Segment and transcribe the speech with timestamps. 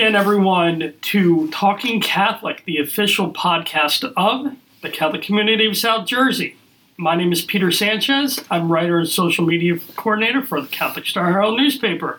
[0.00, 6.56] Again, everyone, to Talking Catholic, the official podcast of the Catholic community of South Jersey.
[6.96, 8.42] My name is Peter Sanchez.
[8.50, 12.18] I'm writer and social media coordinator for the Catholic Star Herald newspaper.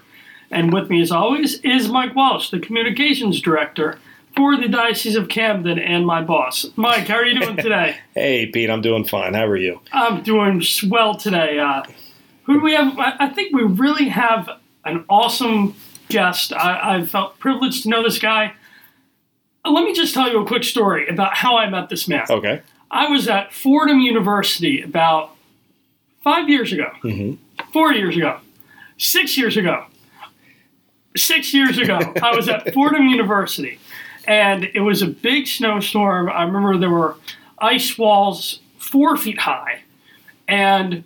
[0.52, 3.98] And with me, as always, is Mike Walsh, the communications director
[4.36, 6.68] for the Diocese of Camden and my boss.
[6.76, 7.98] Mike, how are you doing today?
[8.14, 9.34] hey, Pete, I'm doing fine.
[9.34, 9.82] How are you?
[9.92, 11.58] I'm doing well today.
[11.58, 11.82] Uh,
[12.44, 12.94] who do we have?
[13.00, 14.52] I think we really have
[14.86, 15.74] an awesome
[16.12, 16.54] guest.
[16.54, 18.54] I, I felt privileged to know this guy.
[19.64, 22.26] Uh, let me just tell you a quick story about how I met this man.
[22.30, 22.62] Okay.
[22.90, 25.36] I was at Fordham University about
[26.24, 27.36] five years ago, mm-hmm.
[27.72, 28.40] four years ago,
[28.98, 29.86] six years ago.
[31.16, 33.80] Six years ago, I was at Fordham University,
[34.26, 36.30] and it was a big snowstorm.
[36.30, 37.18] I remember there were
[37.60, 39.82] ice walls four feet high,
[40.48, 41.04] and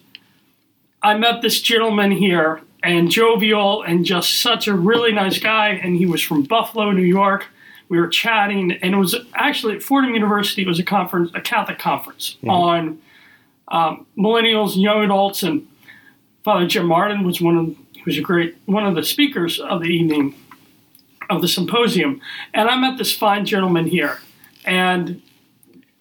[1.01, 5.69] I met this gentleman here, and jovial, and just such a really nice guy.
[5.69, 7.47] And he was from Buffalo, New York.
[7.89, 10.63] We were chatting, and it was actually at Fordham University.
[10.63, 12.49] It was a conference, a Catholic conference mm-hmm.
[12.49, 13.01] on
[13.67, 15.67] um, millennials young adults, and
[16.43, 17.75] Father Jim Martin was one of
[18.05, 20.35] was a great one of the speakers of the evening
[21.29, 22.21] of the symposium.
[22.53, 24.19] And I met this fine gentleman here.
[24.63, 25.21] And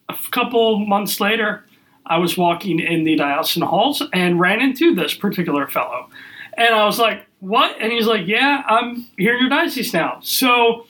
[0.07, 1.65] a couple months later,
[2.05, 6.09] I was walking in the diocesan halls and ran into this particular fellow.
[6.57, 7.75] And I was like, what?
[7.79, 10.19] And he's like, yeah, I'm here in your diocese now.
[10.21, 10.87] So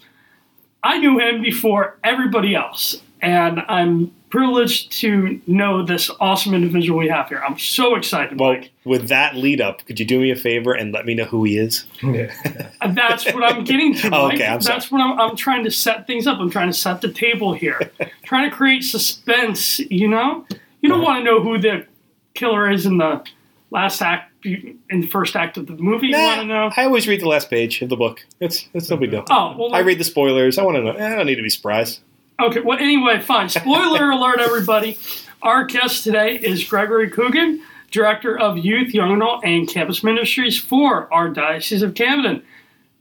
[0.83, 3.01] I knew him before everybody else.
[3.21, 7.41] And I'm privileged to know this awesome individual we have here.
[7.43, 8.39] I'm so excited.
[8.39, 8.71] Well, Mike.
[8.83, 11.43] with that lead up, could you do me a favor and let me know who
[11.45, 11.85] he is?
[12.03, 14.09] Uh, that's what I'm getting to.
[14.13, 16.39] oh, okay, I'm That's what I'm, I'm trying to set things up.
[16.39, 17.79] I'm trying to set the table here,
[18.23, 19.79] trying to create suspense.
[19.79, 20.45] You know,
[20.81, 21.05] you don't uh-huh.
[21.05, 21.87] want to know who the
[22.33, 23.23] killer is in the
[23.71, 26.11] last act, in the first act of the movie.
[26.11, 26.71] Nah, you want to know?
[26.77, 28.25] I always read the last page of the book.
[28.39, 29.25] It's it's no big deal.
[29.29, 30.57] Oh well, I read the spoilers.
[30.57, 30.91] I want to know.
[30.91, 31.99] I don't need to be surprised.
[32.39, 33.49] Okay, well, anyway, fine.
[33.49, 34.97] Spoiler alert, everybody.
[35.41, 37.61] Our guest today is Gregory Coogan,
[37.91, 42.43] Director of Youth, Young Adult, and Campus Ministries for our Diocese of Camden.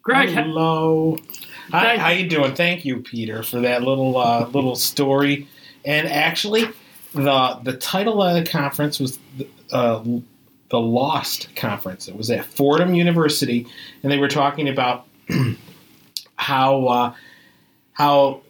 [0.03, 1.17] Greg, hello.
[1.71, 2.55] Hi, how you doing?
[2.55, 5.49] Thank you, Peter, for that little uh, little story.
[5.85, 6.67] And actually,
[7.13, 9.19] the the title of the conference was
[9.73, 10.05] uh,
[10.71, 12.09] the Lost Conference.
[12.09, 13.67] It was at Fordham University,
[14.03, 15.07] and they were talking about
[16.37, 17.15] how uh,
[17.93, 18.43] how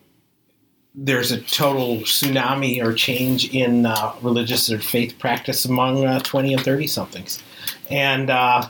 [0.94, 6.54] there's a total tsunami or change in uh, religious or faith practice among uh, 20
[6.54, 7.42] and 30 somethings.
[7.90, 8.68] And, uh,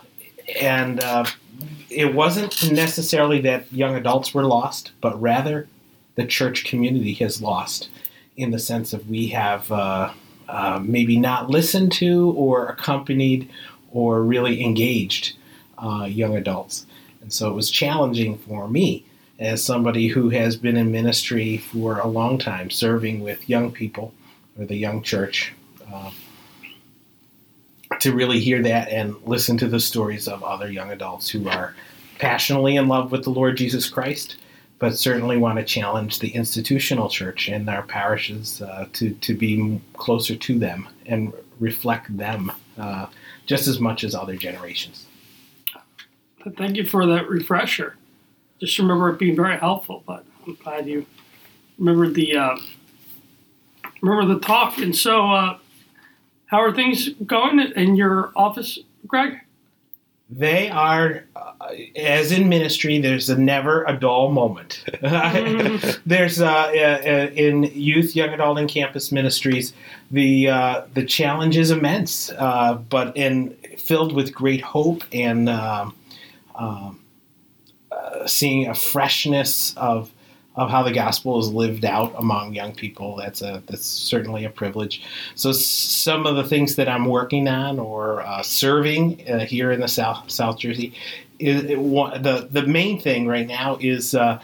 [0.58, 1.26] and uh,
[1.90, 5.68] it wasn't necessarily that young adults were lost, but rather
[6.14, 7.90] the church community has lost
[8.36, 9.70] in the sense of we have
[10.48, 13.48] uh, uh, maybe not listened to or accompanied
[13.92, 15.36] or really engaged
[16.06, 16.86] young adults.
[17.20, 19.04] And so it was challenging for me
[19.38, 24.12] as somebody who has been in ministry for a long time, serving with young people
[24.58, 25.52] or the young church,
[25.92, 26.10] uh,
[28.00, 31.74] to really hear that and listen to the stories of other young adults who are
[32.18, 34.36] passionately in love with the Lord Jesus Christ,
[34.78, 39.80] but certainly want to challenge the institutional church in our parishes uh, to, to be
[39.94, 43.06] closer to them and reflect them uh,
[43.46, 45.06] just as much as other generations.
[46.56, 47.96] Thank you for that refresher
[48.64, 50.02] just remember it being very helpful.
[50.06, 51.06] But I'm glad you
[51.78, 52.56] remember the uh,
[54.00, 54.78] remember the talk.
[54.78, 55.58] And so, uh,
[56.46, 59.40] how are things going in your office, Greg?
[60.30, 64.82] They are, uh, as in ministry, there's a never a dull moment.
[64.86, 66.00] mm-hmm.
[66.06, 69.74] there's uh, uh, uh, in youth, young adult, and campus ministries,
[70.10, 70.46] the
[70.94, 75.48] the challenge is immense, but in filled with great hope and.
[75.48, 75.94] Um,
[76.56, 77.00] um,
[78.26, 80.10] seeing a freshness of
[80.56, 83.16] of how the gospel is lived out among young people.
[83.16, 85.02] That's a that's certainly a privilege.
[85.34, 89.80] So some of the things that I'm working on or uh, serving uh, here in
[89.80, 90.94] the South South Jersey,
[91.38, 94.14] is it, the the main thing right now is.
[94.14, 94.40] Uh,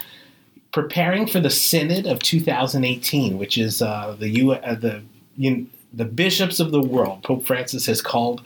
[0.71, 5.03] preparing for the Synod of 2018, which is uh, the U, uh, the
[5.35, 7.23] you, the bishops of the world.
[7.23, 8.41] Pope Francis has called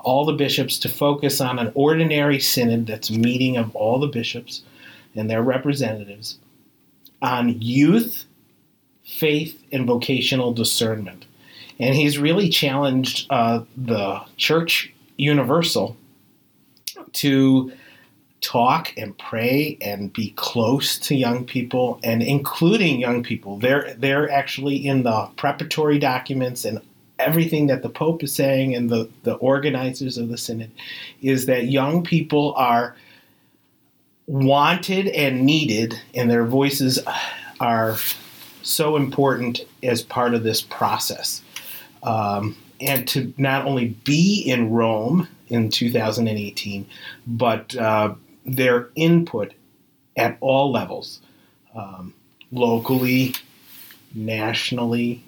[0.00, 4.62] all the bishops to focus on an ordinary synod that's meeting of all the bishops
[5.14, 6.38] and their representatives
[7.22, 8.24] on youth,
[9.04, 11.26] faith, and vocational discernment.
[11.78, 15.96] And he's really challenged uh, the church universal
[17.12, 17.72] to
[18.40, 23.58] talk and pray and be close to young people and including young people.
[23.58, 26.80] They're they're actually in the preparatory documents and
[27.18, 30.70] everything that the Pope is saying and the, the organizers of the synod
[31.20, 32.96] is that young people are
[34.30, 37.00] wanted and needed, and their voices
[37.58, 37.96] are
[38.62, 41.42] so important as part of this process.
[42.04, 46.86] Um, and to not only be in Rome in 2018,
[47.26, 48.14] but uh,
[48.46, 49.52] their input
[50.16, 51.20] at all levels,
[51.74, 52.14] um,
[52.52, 53.34] locally,
[54.14, 55.24] nationally,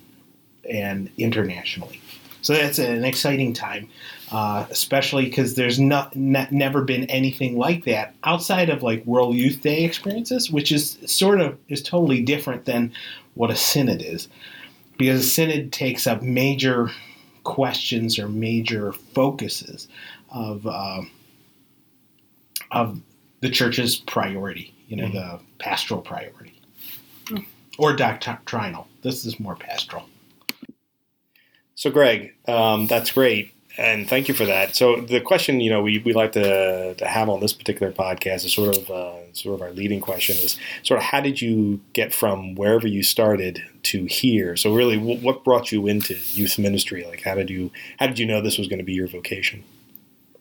[0.71, 2.01] and internationally.
[2.43, 3.89] So that's an exciting time,
[4.31, 9.37] uh, especially because there's not, ne- never been anything like that outside of like World
[9.37, 12.93] Youth Day experiences, which is sort of is totally different than
[13.35, 14.29] what a synod is,
[14.99, 16.91] because a synod takes up major
[17.45, 19.89] questions or major focuses
[20.31, 21.03] of uh,
[22.71, 23.01] of
[23.41, 25.17] the church's priority, you know, mm-hmm.
[25.17, 26.61] the pastoral priority,
[27.27, 27.45] mm.
[27.79, 28.87] or doctrinal.
[29.03, 30.09] This is more pastoral.
[31.75, 34.77] So, Greg, um, that's great, and thank you for that.
[34.77, 38.45] So, the question you know we, we like to, to have on this particular podcast
[38.45, 41.81] is sort of uh, sort of our leading question is sort of how did you
[41.93, 44.57] get from wherever you started to here?
[44.57, 47.05] So, really, w- what brought you into youth ministry?
[47.05, 49.65] Like, how did you how did you know this was going to be your vocation?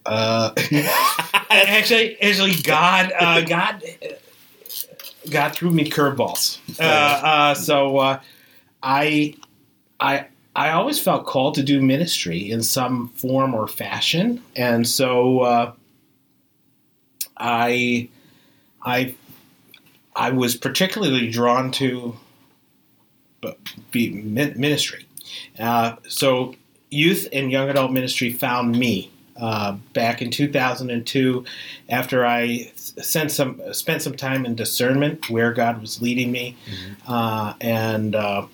[0.06, 0.52] Uh,
[1.50, 3.84] actually, actually, God, uh, God,
[5.30, 6.60] God threw me curveballs.
[6.80, 8.20] Uh, uh, so, uh,
[8.82, 9.36] I,
[10.00, 15.40] I, I always felt called to do ministry in some form or fashion, and so
[15.40, 15.74] uh,
[17.38, 18.10] I,
[18.84, 19.16] I,
[20.16, 22.18] I was particularly drawn to
[23.92, 25.06] be ministry.
[25.58, 26.56] Uh, so,
[26.90, 31.46] youth and young adult ministry found me uh, back in 2002
[31.90, 37.12] after I spent some spent some time in discernment where God was leading me, mm-hmm.
[37.12, 38.46] uh, and uh,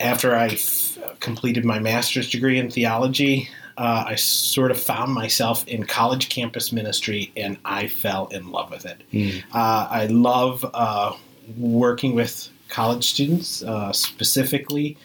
[0.00, 3.48] after I f- completed my master's degree in theology,
[3.78, 8.70] uh, I sort of found myself in college campus ministry, and I fell in love
[8.70, 9.02] with it.
[9.12, 9.42] Mm.
[9.52, 11.14] Uh, I love uh,
[11.58, 14.96] working with college students uh, specifically,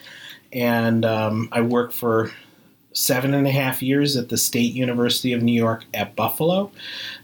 [0.54, 2.32] and um, I work for
[2.94, 6.72] seven and a half years at the State University of New York at Buffalo,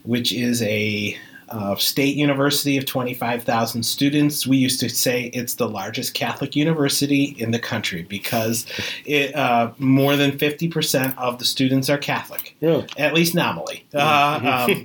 [0.03, 1.17] which is a
[1.49, 4.45] uh, state university of 25,000 students.
[4.45, 8.65] We used to say it's the largest Catholic university in the country because
[9.05, 12.85] it, uh, more than 50% of the students are Catholic, yeah.
[12.97, 13.85] at least nominally.
[13.93, 14.83] Uh, um,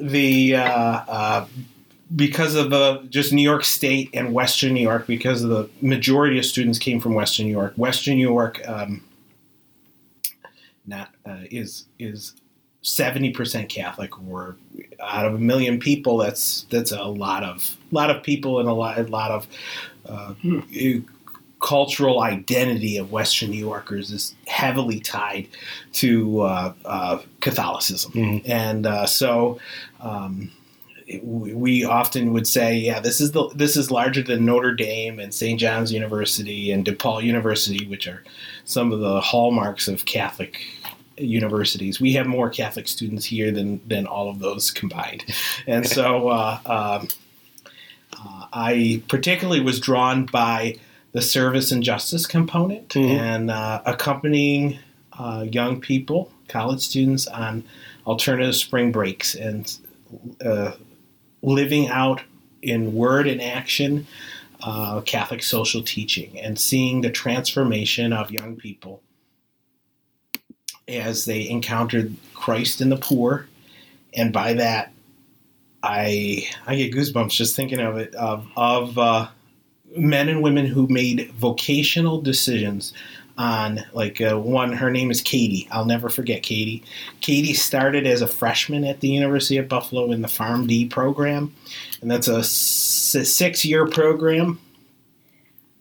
[0.00, 1.46] the uh, uh,
[2.14, 6.38] because of the just New York State and Western New York, because of the majority
[6.38, 7.74] of students came from Western New York.
[7.76, 9.02] Western New York um,
[10.86, 12.34] not uh, is is
[12.88, 14.56] seventy percent Catholic, or
[15.00, 18.72] out of a million people, that's that's a lot of lot of people and a
[18.72, 19.46] lot a lot of
[20.06, 21.00] uh, hmm.
[21.60, 25.48] cultural identity of Western New Yorkers is heavily tied
[25.94, 28.50] to uh, uh Catholicism, mm-hmm.
[28.50, 29.58] and uh, so.
[30.00, 30.52] Um,
[31.22, 35.32] we often would say, yeah, this is the this is larger than Notre Dame and
[35.32, 35.58] St.
[35.58, 38.22] John's University and DePaul University, which are
[38.66, 40.66] some of the hallmarks of Catholic
[41.20, 42.00] universities.
[42.00, 45.24] We have more Catholic students here than than all of those combined,
[45.66, 47.08] and so uh, um,
[48.12, 50.76] uh, I particularly was drawn by
[51.12, 53.18] the service and justice component mm-hmm.
[53.18, 54.78] and uh, accompanying
[55.18, 57.64] uh, young people, college students, on
[58.06, 59.78] alternative spring breaks and
[60.44, 60.72] uh,
[61.42, 62.22] living out
[62.62, 64.06] in word and action.
[64.60, 69.00] Uh, Catholic social teaching and seeing the transformation of young people
[70.88, 73.46] as they encountered Christ in the poor,
[74.14, 74.92] and by that,
[75.82, 79.28] I I get goosebumps just thinking of it of of uh,
[79.96, 82.92] men and women who made vocational decisions
[83.36, 85.68] on like uh, one her name is katie.
[85.70, 86.82] I'll never forget katie.
[87.20, 91.54] Katie started as a freshman at the university of buffalo in the PharmD program.
[92.02, 94.58] And that's a six year program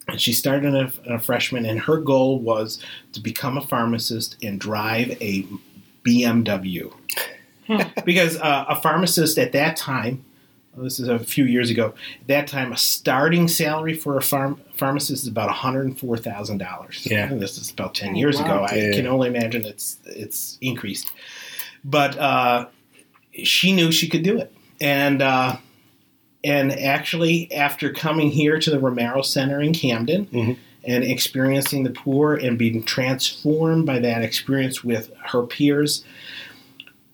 [0.08, 2.84] and she started as a, freshman, and her goal was
[3.14, 5.46] to become a pharmacist and drive a
[6.06, 6.94] BMW.
[7.68, 7.82] Hmm.
[8.06, 10.24] because uh, a pharmacist at that time,
[10.78, 14.60] this is a few years ago, at that time, a starting salary for a pharm-
[14.76, 17.10] pharmacist is about $104,000.
[17.10, 17.30] Yeah.
[17.30, 18.46] And this is about 10 years wow.
[18.46, 18.64] ago.
[18.66, 21.12] I can only imagine it's, it's increased.
[21.84, 22.68] But uh,
[23.44, 24.54] she knew she could do it.
[24.80, 25.58] And uh,
[26.48, 30.54] and actually, after coming here to the Romero Center in Camden mm-hmm.
[30.86, 36.06] and experiencing the poor and being transformed by that experience with her peers,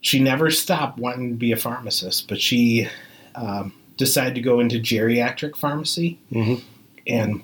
[0.02, 2.88] she never stopped wanting to be a pharmacist, but she
[3.34, 6.64] um, decided to go into geriatric pharmacy mm-hmm.
[7.08, 7.42] and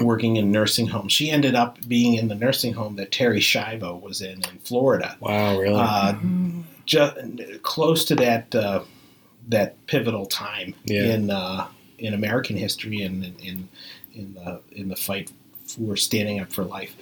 [0.00, 1.12] working in nursing homes.
[1.12, 5.18] She ended up being in the nursing home that Terri Schiavo was in in Florida.
[5.20, 5.78] Wow, really?
[5.78, 6.62] Uh, mm-hmm.
[6.86, 7.18] Just
[7.62, 8.54] close to that.
[8.54, 8.84] Uh,
[9.48, 11.14] that pivotal time Yeah.
[11.14, 13.68] in uh, in American history and in in
[14.14, 15.30] in the in the fight
[15.66, 16.96] for standing up for life.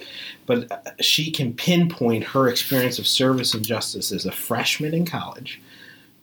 [0.45, 5.05] But uh, she can pinpoint her experience of service and justice as a freshman in
[5.05, 5.61] college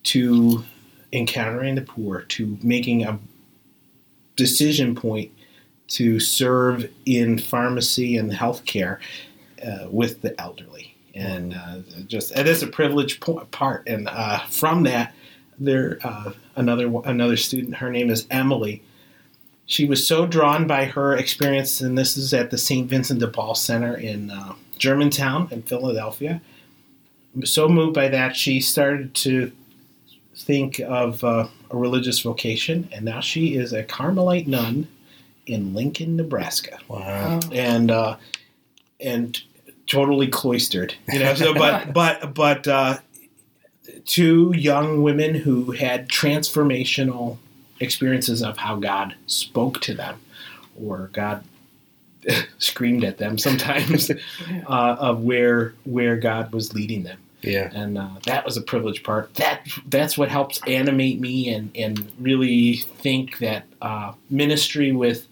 [0.05, 0.63] to
[1.13, 3.19] encountering the poor to making a
[4.37, 5.31] decision point
[5.87, 8.99] to serve in pharmacy and healthcare
[9.65, 10.95] uh, with the elderly.
[11.15, 13.87] And uh, just it is a privileged part.
[13.87, 15.15] And uh, from that,
[15.59, 17.77] there uh, another another student.
[17.77, 18.83] Her name is Emily.
[19.67, 22.89] She was so drawn by her experience, and this is at the St.
[22.89, 26.43] Vincent de Paul Center in uh, Germantown in Philadelphia.
[27.45, 29.51] So moved by that, she started to
[30.37, 34.87] think of uh, a religious vocation, and now she is a Carmelite nun
[35.47, 37.41] in Lincoln, Nebraska Wow.
[37.53, 38.17] and uh,
[39.01, 39.41] and
[39.87, 41.35] totally cloistered, you know.
[41.35, 42.99] So, but but but uh,
[44.05, 47.39] two young women who had transformational
[47.81, 50.21] experiences of how God spoke to them,
[50.81, 51.45] or God
[52.59, 54.11] screamed at them sometimes,
[54.67, 57.71] uh, of where where God was leading them Yeah.
[57.75, 59.35] and uh, that was a privileged part.
[59.35, 65.27] That that's what helps animate me and and really think that uh, ministry with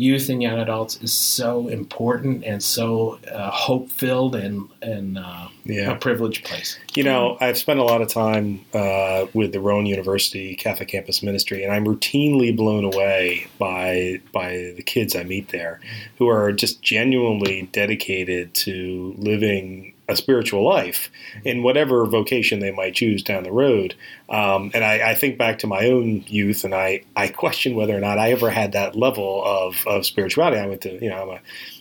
[0.00, 5.48] youth and young adults is so important and so uh, hope filled and and uh,
[5.64, 5.92] Yeah.
[5.92, 6.78] a privileged place.
[6.94, 11.22] You know, I've spent a lot of time uh, with the Rowan University Catholic Campus
[11.22, 15.80] Ministry, and I'm routinely blown away by by the kids I meet there,
[16.18, 21.10] who are just genuinely dedicated to living a spiritual life
[21.44, 23.94] in whatever vocation they might choose down the road.
[24.28, 27.96] Um, and I, I think back to my own youth, and I, I question whether
[27.96, 30.58] or not I ever had that level of, of spirituality.
[30.58, 31.40] I went to, you know, I'm a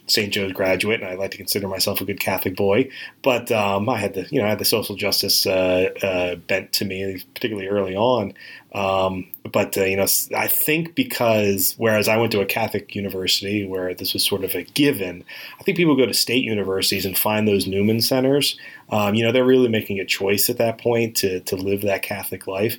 [0.09, 0.33] St.
[0.33, 2.89] Joe's graduate, and I like to consider myself a good Catholic boy.
[3.21, 6.73] But um, I had the, you know, I had the social justice uh, uh, bent
[6.73, 8.33] to me, particularly early on.
[8.73, 13.65] Um, but uh, you know, I think because whereas I went to a Catholic university
[13.65, 15.23] where this was sort of a given,
[15.59, 18.59] I think people go to state universities and find those Newman centers.
[18.91, 22.03] Um, you know, they're really making a choice at that point to to live that
[22.03, 22.77] Catholic life,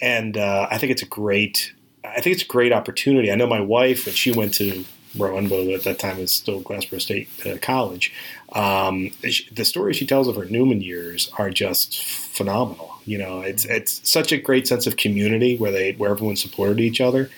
[0.00, 1.72] and uh, I think it's a great.
[2.04, 3.30] I think it's a great opportunity.
[3.30, 4.84] I know my wife when she went to
[5.16, 8.12] Rowan, but at that time was still Glassboro State uh, College.
[8.52, 12.94] Um, the stories she tells of her Newman years are just phenomenal.
[13.04, 16.80] You know, it's it's such a great sense of community where they where everyone supported
[16.80, 17.30] each other.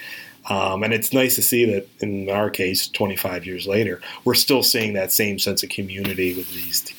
[0.46, 4.62] Um, and it's nice to see that in our case, 25 years later, we're still
[4.62, 6.92] seeing that same sense of community with these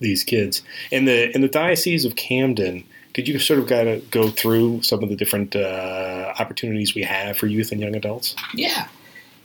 [0.00, 0.62] these kids.
[0.90, 5.08] In the in the diocese of Camden, could you sort of go through some of
[5.08, 8.34] the different uh, opportunities we have for youth and young adults?
[8.54, 8.88] Yeah.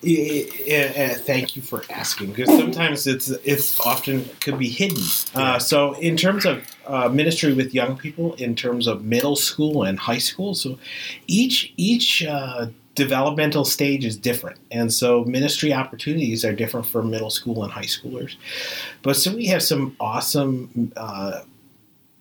[0.06, 5.04] Eh, thank you for asking because sometimes it's it's often could be hidden.
[5.34, 9.84] Uh, so in terms of uh, ministry with young people, in terms of middle school
[9.84, 10.78] and high school, so
[11.28, 17.30] each each uh, developmental stage is different, and so ministry opportunities are different for middle
[17.30, 18.36] school and high schoolers.
[19.04, 20.92] But so we have some awesome.
[20.96, 21.42] Uh,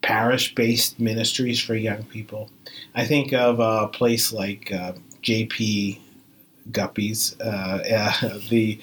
[0.03, 2.51] Parish-based ministries for young people.
[2.93, 6.01] I think of a place like uh, JP
[6.71, 7.83] Guppies, uh,
[8.26, 8.78] uh, the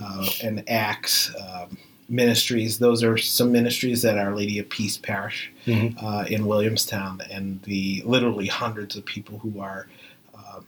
[0.00, 1.76] uh, and Acts um,
[2.08, 2.78] ministries.
[2.78, 6.02] Those are some ministries that Our Lady of Peace Parish Mhm.
[6.02, 9.86] uh, in Williamstown, and the literally hundreds of people who are
[10.34, 10.64] um,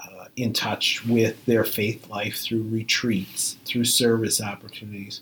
[0.00, 5.20] uh, in touch with their faith life through retreats, through service opportunities,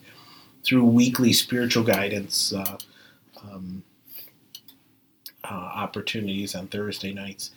[0.65, 2.53] through weekly spiritual guidance.
[2.53, 2.79] Uh,
[3.43, 3.83] um,
[5.45, 7.53] uh, opportunities on Thursday nights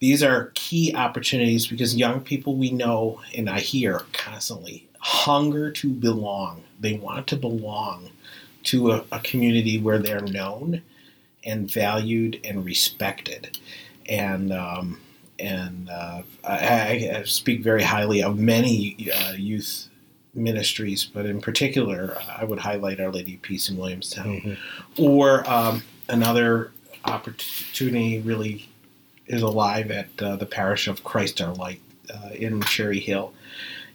[0.00, 5.88] these are key opportunities because young people we know and I hear constantly hunger to
[5.88, 6.64] belong.
[6.80, 8.10] They want to belong
[8.64, 10.82] to a, a community where they're known
[11.44, 13.58] and valued and respected.
[14.08, 15.00] And um,
[15.38, 19.88] and uh, I, I speak very highly of many uh, youth
[20.34, 24.40] ministries, but in particular, I would highlight Our Lady of Peace in Williamstown.
[24.40, 24.58] Mhm.
[24.98, 26.72] Or um, another
[27.04, 28.68] opportunity really
[29.28, 31.80] is alive at uh, the parish of Christ Our Light
[32.12, 33.32] uh, in Cherry Hill.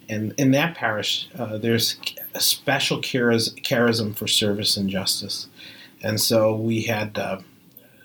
[0.10, 1.96] And in that parish, uh, there's
[2.36, 5.48] a special charis- charism for service and justice.
[6.04, 7.40] And so we had uh,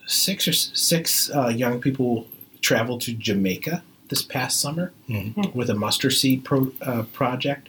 [0.06, 2.26] six or six uh, young people
[2.61, 5.52] travel to Jamaica this past summer Mhm.
[5.54, 7.68] with a mustard seed pro- uh, project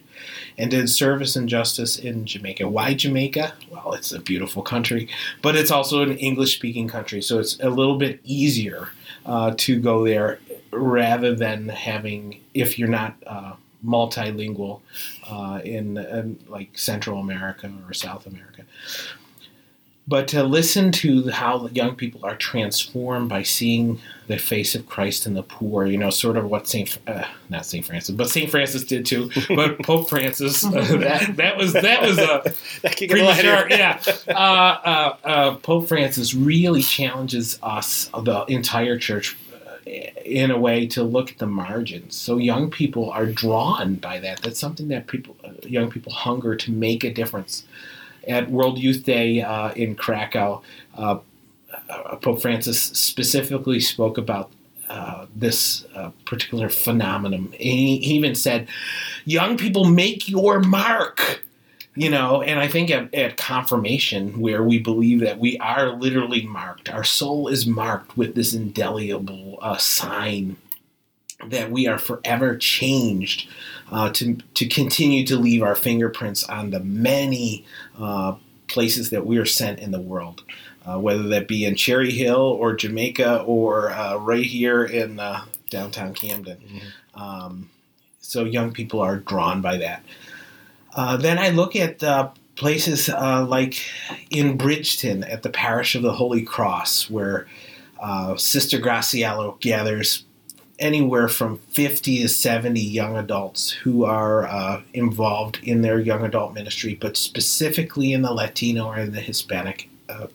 [0.57, 2.67] and did service and justice in Jamaica.
[2.69, 3.53] Why Jamaica?
[3.71, 5.07] Well, it's a beautiful country,
[5.41, 8.89] but it's also an English speaking country, so it's a little bit easier
[9.27, 10.39] uh, to go there
[10.71, 13.53] rather than having, if you're not uh,
[13.85, 14.81] multilingual
[15.29, 18.63] uh, in, in like Central America or South America.
[20.07, 25.25] But to listen to how young people are transformed by seeing the face of Christ
[25.25, 28.49] in the poor, you know, sort of what Saint uh, not Saint Francis, but Saint
[28.49, 33.07] Francis did too, but Pope Francis uh, that that was that was a That can
[33.07, 33.81] get a pretty little sharp, heavy.
[33.81, 34.01] yeah.
[34.27, 39.89] Uh, uh, uh, Pope Francis really challenges us, the entire church, uh,
[40.25, 42.15] in a way to look at the margins.
[42.15, 44.41] So young people are drawn by that.
[44.41, 47.63] That's something that people, uh, young people, hunger to make a difference.
[48.27, 50.61] At World Youth Day uh, in Krakow,
[50.97, 51.19] uh,
[51.89, 54.51] uh, Pope Francis specifically spoke about
[54.89, 57.53] uh, this uh, particular phenomenon.
[57.53, 58.67] He, he even said,
[59.25, 61.43] "Young people, make your mark."
[61.95, 66.45] You know, and I think at, at confirmation, where we believe that we are literally
[66.45, 70.57] marked, our soul is marked with this indelible uh, sign
[71.47, 73.49] that we are forever changed
[73.91, 77.65] uh, to to continue to leave our fingerprints on the many
[77.99, 78.35] uh,
[78.67, 80.43] places that we are sent in the world,
[80.85, 85.45] uh, whether that be in Cherry Hill or Jamaica or uh, right here in uh,
[85.69, 86.57] downtown Camden.
[87.15, 87.69] Um,
[88.19, 90.03] so young people are drawn by that.
[90.93, 93.81] Uh, then I look at uh, places uh, like
[94.29, 97.47] in Bridgeton at the Parish of the Holy Cross, where
[98.01, 100.25] uh, Sister Graciello gathers
[100.79, 106.53] anywhere from 50 to 70 young adults who are uh, involved in their young adult
[106.53, 110.27] ministry, but specifically in the Latino or the Hispanic uh,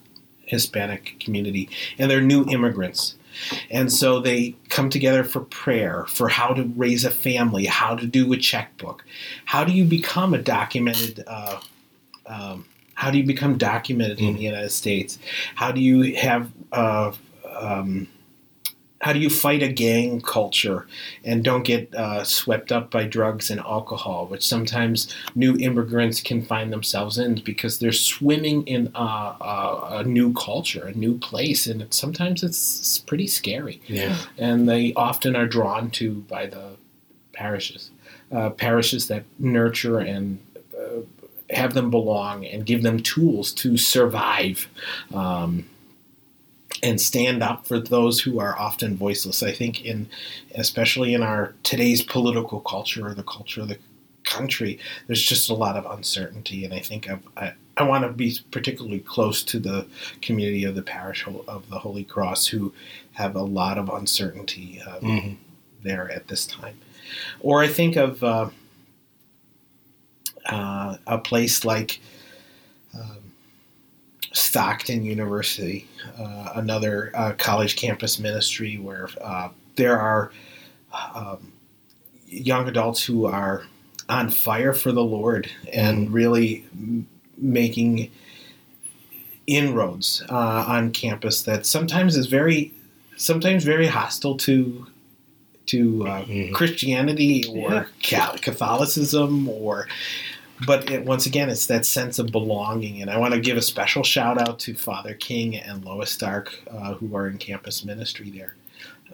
[0.45, 1.69] Hispanic community,
[1.99, 3.15] and they're new immigrants.
[3.71, 8.07] And so they come together for prayer, for how to raise a family, how to
[8.07, 9.03] do a checkbook,
[9.47, 11.25] how do you become a documented.
[11.27, 11.61] Uh,
[12.27, 15.19] um, how do you become documented in the United States?
[15.55, 17.13] How do you have uh,
[17.51, 18.07] um,
[19.03, 20.87] how do you fight a gang culture
[21.25, 26.41] and don't get uh, swept up by drugs and alcohol, which sometimes new immigrants can
[26.41, 31.67] find themselves in because they're swimming in uh, uh, a new culture, a new place,
[31.67, 33.83] and it, sometimes it's, it's pretty scary.
[33.89, 34.17] Yeah.
[34.39, 36.77] And they often are drawn to by the
[37.33, 37.91] parishes,
[38.31, 40.39] uh, parishes that nurture and
[40.79, 41.01] uh,
[41.51, 44.69] have them belong and give them tools to survive.
[45.13, 45.67] Um,
[46.83, 49.43] and stand up for those who are often voiceless.
[49.43, 50.09] I think in
[50.55, 53.79] especially in our today's political culture or the culture of the
[54.25, 58.13] country, there's just a lot of uncertainty, and I think I've, I I want to
[58.13, 59.87] be particularly close to the
[60.21, 62.73] community of the parish of the Holy Cross who
[63.13, 65.37] have a lot of uncertainty um, Mhm.
[65.83, 66.77] there at this time.
[67.41, 68.51] Or I think of uh,
[70.47, 72.01] uh, a place like
[74.33, 75.87] Stockton University,
[76.19, 80.33] uh, another uh, college campus ministry where uh, there are
[81.15, 81.53] um,
[82.27, 83.65] young adults who are
[84.09, 87.07] on fire for the Lord and really m-
[87.39, 88.11] making
[89.47, 92.73] inroads uh, on campus that sometimes is very,
[93.17, 94.87] sometimes very hostile to
[95.65, 96.53] to uh, Mhm.
[96.53, 98.37] Christianity or Yeah.
[98.43, 99.87] Catholicism or
[100.67, 103.01] but it, once again, it's that sense of belonging.
[103.01, 106.63] And I want to give a special shout out to Father King and Lois Stark,
[106.71, 108.55] uh, who are in campus ministry there.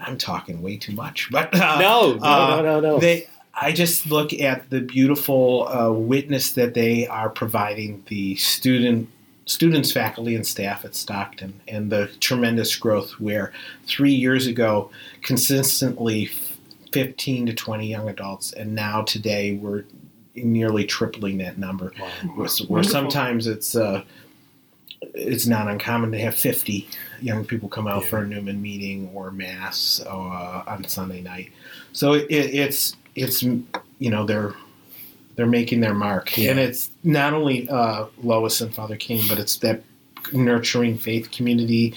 [0.01, 2.99] I'm talking way too much, but uh, No, no, uh, no, no, no.
[2.99, 3.29] they.
[3.61, 9.09] I just look at the beautiful uh, witness that they are providing the student
[9.47, 13.13] students, faculty, and staff at Stockton, and the tremendous growth.
[13.13, 13.53] Where
[13.87, 14.91] three years ago,
[15.23, 16.31] consistently
[16.93, 19.85] 15 to 20 young adults, and now today we're
[20.45, 21.93] nearly tripling that number.
[22.01, 22.09] Wow.
[22.35, 24.03] Where, where sometimes it's uh,
[25.15, 26.89] it's not uncommon to have 50
[27.21, 28.09] young people come out Yeah.
[28.09, 30.11] for a Newman meeting or mass uh,
[30.67, 31.53] on Sunday night.
[31.93, 33.65] So it, it's it's you
[34.01, 34.55] know they're
[35.37, 36.51] they're making their mark, Yeah.
[36.51, 39.83] and it's not only uh, Lois and Father King, but it's that
[40.33, 41.95] nurturing faith community.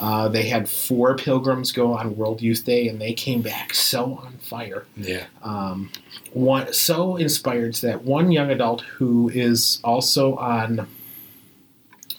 [0.00, 4.14] Uh, they had four pilgrims go on World Youth Day, and they came back so
[4.14, 5.24] on fire Yeah.
[5.42, 5.90] um,
[6.32, 10.86] one so inspired that one young adult who is also on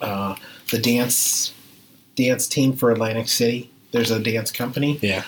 [0.01, 0.35] uh,
[0.71, 1.53] the dance
[2.15, 3.69] dance team for Atlantic City.
[3.91, 5.23] There's a dance company Yeah.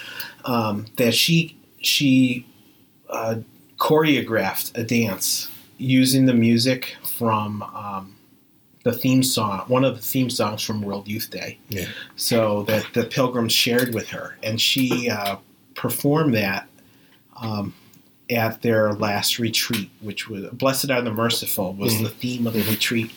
[0.46, 2.46] um, that she she
[3.10, 3.36] uh,
[3.78, 8.16] choreographed a dance using the music from um,
[8.84, 11.60] the theme song, one of the theme songs from World Youth Day.
[11.70, 11.88] Yeah.
[12.16, 15.38] So that the pilgrims shared with her, and she uh,
[15.76, 16.68] performed that
[17.42, 17.74] um,
[18.30, 22.04] at their last retreat, which was "Blessed Are the Merciful" was Mhm.
[22.04, 23.12] the theme of the retreat,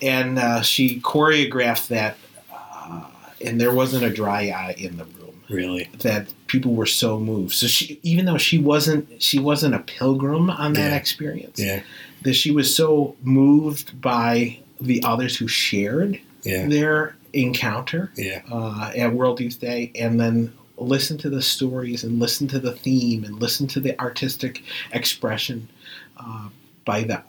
[0.00, 2.16] and uh, she choreographed that.
[2.52, 3.04] Uh,
[3.44, 5.88] and there wasn't a dry eye in the room Really.
[5.98, 7.54] that people were so moved.
[7.54, 10.96] So she, even though she wasn't, she wasn't a pilgrim on that Yeah.
[10.96, 11.58] experience.
[11.60, 11.82] Yeah.
[12.22, 16.66] That she was so moved by the others who shared Yeah.
[16.66, 18.40] their encounter Yeah.
[18.50, 22.72] uh, at World Youth Day, and then listen to the stories and listen to the
[22.72, 24.62] theme and listen to the artistic
[24.92, 25.68] expression
[26.16, 26.48] uh,
[26.84, 27.22] by the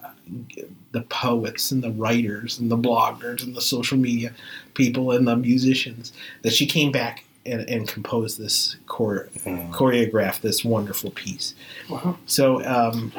[0.92, 4.32] the poets and the writers and the bloggers and the social media
[4.76, 9.72] people and the musicians that she came back and, and composed this chore- Mm.
[9.72, 11.56] choreographed this wonderful piece.
[11.90, 12.18] Wow.
[12.28, 13.12] So um,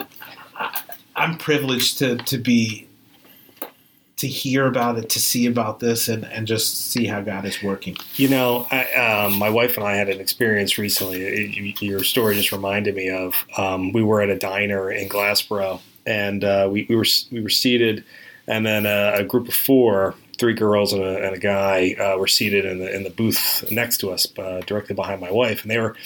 [0.57, 0.83] I-
[1.17, 2.87] I'm privileged to to be
[4.21, 7.63] to hear about it, to see about this, and, and just see how God is
[7.63, 7.97] working.
[8.17, 11.23] You know, I, um, my wife and I had an experience recently.
[11.23, 13.35] It- your story just reminded me of.
[13.57, 17.49] Um, we were at a diner in Glassboro, and uh, we, we were we were
[17.49, 18.05] seated,
[18.47, 22.19] and then a, a group of four, three girls and a, and a guy, uh,
[22.19, 25.63] were seated in the in the booth next to us, uh, directly behind my wife,
[25.63, 25.97] and they were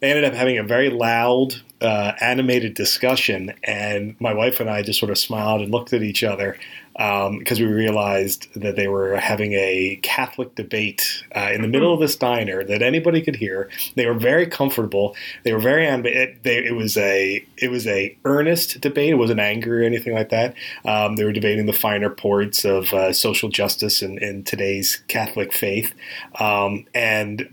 [0.00, 4.82] they ended up having a very loud, uh, animated discussion, and my wife and I
[4.82, 6.58] just sort of smiled and looked at each other
[7.00, 12.00] because we realized that they were having a Catholic debate uh, in the middle of
[12.00, 13.70] this diner that anybody could hear.
[13.94, 15.16] They were very comfortable.
[15.42, 16.20] They were very animated.
[16.20, 19.12] It, they, it was a it was a earnest debate.
[19.12, 20.54] It wasn't angry or anything like that.
[20.84, 25.94] Um, they were debating the finer points of uh, social justice in today's Catholic faith,
[26.38, 27.48] um, and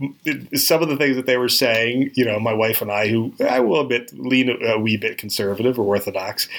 [0.55, 2.11] some of the things that they were saying.
[2.15, 5.79] You know, my wife and I, who I will admit lean a wee bit conservative
[5.79, 6.49] or orthodox,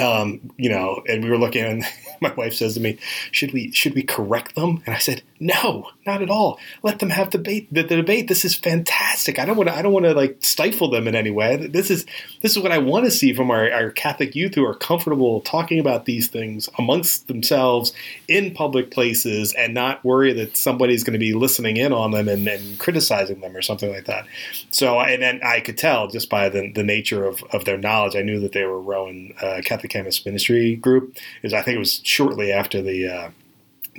[0.00, 1.84] um, you know, and we were looking, and
[2.20, 2.98] my wife says to me,
[3.30, 6.58] "Should we should we correct them?" And I said, "No, not at all.
[6.82, 7.68] Let them have debate.
[7.72, 8.28] The, the debate.
[8.28, 9.38] This is fantastic.
[9.38, 9.74] I don't want to.
[9.74, 11.56] I don't want to like stifle them in any way.
[11.56, 12.06] This is
[12.42, 15.40] this is what I want to see from our, our Catholic youth who are comfortable
[15.40, 17.92] talking about these things amongst themselves
[18.28, 22.28] in public places and not worry that somebody's going to be listening in on them
[22.28, 24.26] and, and criticizing them or something like that.
[24.70, 28.16] So, and then I could tell just by the, the nature of, of their knowledge,
[28.16, 31.16] I knew that they were Rowan uh, Catholic Campus Ministry group.
[31.42, 33.08] Is I think it was shortly after the.
[33.08, 33.30] Uh,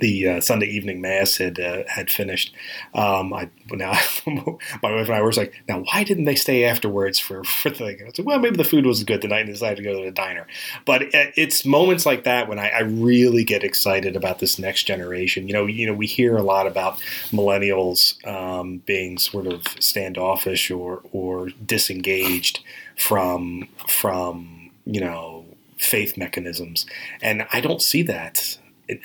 [0.02, 2.52] the uh, Sunday evening mass had uh, had finished.
[2.92, 3.92] Um, I now
[4.26, 7.76] my wife and I were like, now why didn't they stay afterwards for for the
[7.76, 7.96] thing?
[7.98, 9.82] And I was like, well, maybe the food was good tonight and they decided to
[9.82, 10.46] go to the diner.
[10.84, 15.46] But it's moments like that when I, I really get excited about this next generation.
[15.46, 16.98] You know, you know, we hear a lot about
[17.30, 22.60] millennials um, being sort of standoffish or or disengaged
[22.96, 25.41] from from you know
[25.82, 26.86] faith mechanisms,
[27.20, 28.58] and I don't see that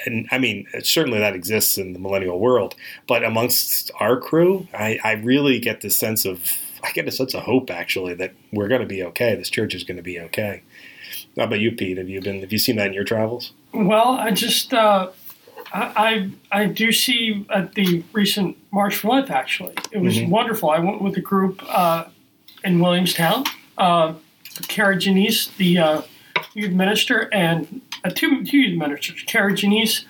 [0.06, 2.76] and I mean, certainly that exists in the millennial world,
[3.08, 6.42] but amongst our crew, I, I really get this sense of,
[6.84, 9.36] I get a sense of hope actually that we're going to be okay.
[9.36, 10.64] This church is going to be okay.
[11.38, 11.98] How about you, Pete?
[12.00, 12.42] Have you been?
[12.42, 13.54] Have you seen that in your travels?
[13.72, 15.10] Well, I just uh,
[15.72, 19.30] I, I I do see at the recent March for Life.
[19.30, 20.30] Actually, it was Mhm.
[20.30, 20.70] wonderful.
[20.70, 22.06] I went with a group uh,
[22.64, 23.46] in Williamstown.
[23.78, 24.16] Uh,
[24.68, 26.02] Kara Janice, the uh,
[26.58, 30.06] youth minister, and uh, two, two youth ministers, Kara Janice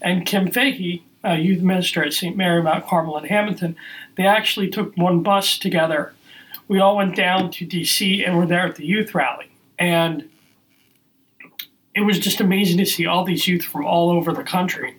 [0.00, 1.04] and Kim Fahey,
[1.38, 2.36] youth minister at St.
[2.36, 3.76] Mary Mount Carmel in Hamilton.
[4.16, 6.12] They actually took one bus together.
[6.66, 8.24] We all went down to D.C.
[8.24, 10.28] and were there at the youth rally, and
[11.94, 14.96] it was just amazing to see all these youth from all over the country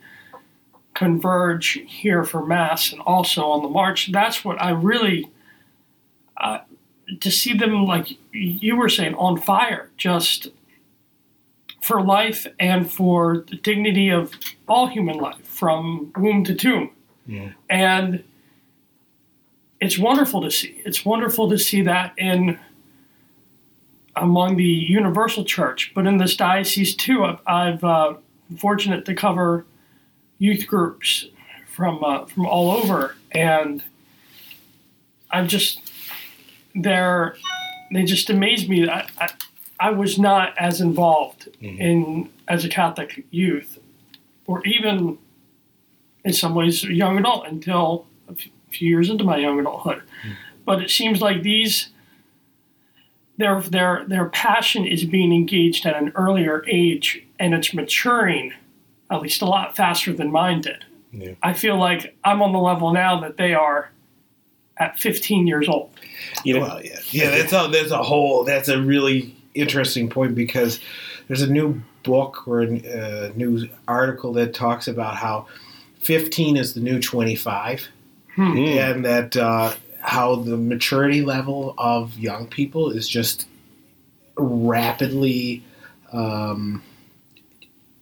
[0.94, 4.12] converge here for mass and also on the march.
[4.12, 5.30] That's what I really
[6.38, 6.60] uh,
[7.20, 10.50] to see them like you were saying on fire, just
[11.84, 14.32] for life and for the dignity of
[14.68, 16.90] all human life from womb to tomb,
[17.28, 17.50] Yeah.
[17.70, 18.24] and
[19.80, 20.82] it's wonderful to see.
[20.86, 22.58] It's wonderful to see that in
[24.16, 27.26] among the universal church, but in this diocese too.
[27.26, 28.14] I've, I've uh,
[28.58, 29.66] fortunate to cover
[30.38, 31.26] youth groups
[31.68, 33.84] from uh, from all over, and
[35.32, 35.82] I'm just
[36.76, 37.36] they're
[37.92, 38.88] they just amaze me.
[38.88, 39.30] I, I,
[39.84, 41.80] I was not as involved Mhm.
[41.80, 43.80] in as a Catholic youth,
[44.48, 45.18] or even
[46.24, 48.36] in some ways a young adult until a
[48.72, 50.02] few years into my young adulthood.
[50.66, 51.90] But it seems like these
[53.38, 58.54] their their their passion is being engaged at an earlier age and it's maturing
[59.12, 60.86] at least a lot faster than mine did.
[61.12, 61.34] Yeah.
[61.44, 63.92] I feel like I'm on the level now that they are
[64.78, 65.90] at 15 years old.
[66.46, 67.30] You know, Well, yeah, yeah.
[67.32, 68.44] That's a there's a whole.
[68.46, 70.80] That's a really interesting point because
[71.28, 75.48] there's a new book or a uh, new article that talks about how
[76.00, 77.88] 15 is the new 25,
[78.38, 78.68] Mm.
[78.68, 83.48] and that uh, how the maturity level of young people is just
[84.36, 85.64] rapidly
[86.12, 86.82] um,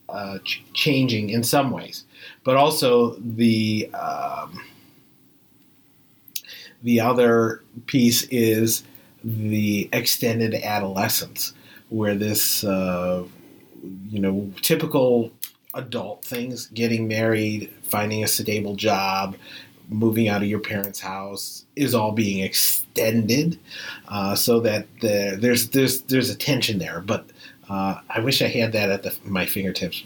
[0.08, 2.06] uh, ch- changing in some ways,
[2.46, 4.62] but also the um,
[6.84, 8.84] the other piece is
[9.24, 11.54] the extended adolescence,
[11.90, 13.24] where this uh,
[14.10, 15.32] you know typical
[15.74, 19.36] adult things, getting married, finding a stable job,
[19.90, 23.60] moving out of your parents' house is all being extended,
[24.08, 27.02] uh, so that the, there's there's there's a tension there.
[27.02, 27.30] But
[27.70, 30.04] uh, I wish I had that at the, my fingertips.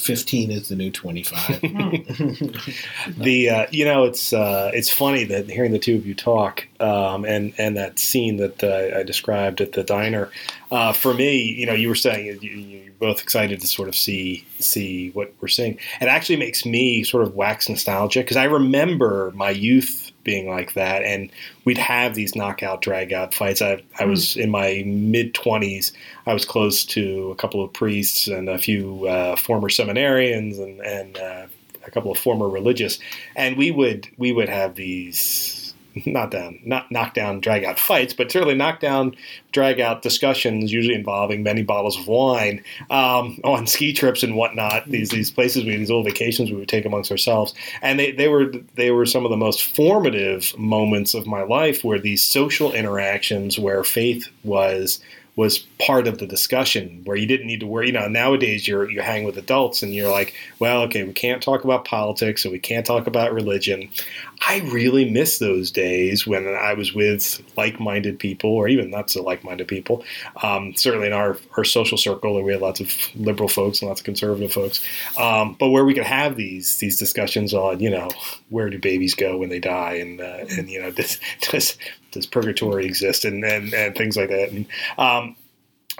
[0.00, 1.60] Uh, Fifteen is the new twenty-five.
[3.18, 6.66] the uh, you know it's uh, it's funny that hearing the two of you talk
[6.80, 10.30] um, and and that scene that uh, I described at the diner.
[10.70, 13.96] Uh, for me, you know, you were saying you, you're both excited to sort of
[13.96, 15.78] see see what we're seeing.
[16.00, 20.74] It actually makes me sort of wax nostalgic because I remember my youth being like
[20.74, 21.30] that, and
[21.64, 23.62] we'd have these knockout drag out fights.
[23.62, 25.92] I I was in my mid twenties.
[26.26, 30.80] I was close to a couple of priests and a few uh, former seminarians and
[30.80, 31.46] and uh,
[31.86, 32.98] a couple of former religious,
[33.36, 35.69] and we would we would have these
[36.06, 39.14] not down, not knockdown, drag out fights, but certainly knockdown,
[39.52, 44.88] drag out discussions, usually involving many bottles of wine um, on ski trips and whatnot.
[44.88, 48.28] These these places, we these little vacations we would take amongst ourselves, and they, they
[48.28, 52.72] were they were some of the most formative moments of my life, where these social
[52.72, 55.00] interactions, where faith was
[55.36, 57.86] was part of the discussion where you didn't need to worry.
[57.86, 61.42] You know, nowadays you're you hang with adults and you're like, well, okay, we can't
[61.42, 63.88] talk about politics and we can't talk about religion.
[64.42, 69.22] I really miss those days when I was with like-minded people, or even not so
[69.22, 70.02] like-minded people.
[70.42, 74.00] Um, certainly in our, our social circle, we had lots of liberal folks and lots
[74.00, 74.82] of conservative folks,
[75.18, 78.10] um, but where we could have these these discussions on, you know,
[78.48, 81.76] where do babies go when they die, and uh, and you know, does does,
[82.10, 84.50] does purgatory exist, and, and and things like that.
[84.50, 84.66] And,
[84.98, 85.36] um,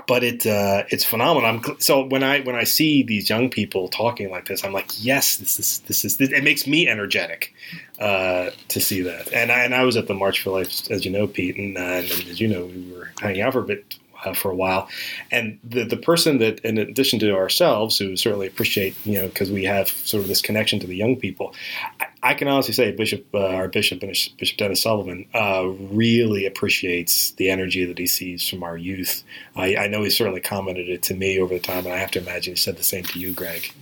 [0.06, 1.48] but it uh, it's phenomenal.
[1.48, 4.90] I'm, so when I when I see these young people talking like this, I'm like,
[4.96, 7.54] yes, this is this is this, it makes me energetic
[7.98, 9.32] uh, to see that.
[9.32, 11.76] And I, and I was at the March for Life, as you know, Pete, and,
[11.76, 14.54] uh, and as you know, we were hanging out for a bit uh, for a
[14.54, 14.88] while.
[15.30, 19.50] And the the person that, in addition to ourselves, who certainly appreciate, you know, because
[19.50, 21.54] we have sort of this connection to the young people,
[22.00, 27.33] I, I can honestly say Bishop, uh, our Bishop, Bishop Dennis Sullivan, uh, really appreciates
[27.33, 29.24] the energy that he sees from our youth.
[29.56, 32.11] I, I know he certainly commented it to me over the time, and I have
[32.12, 33.72] to imagine he said the same to you, Greg.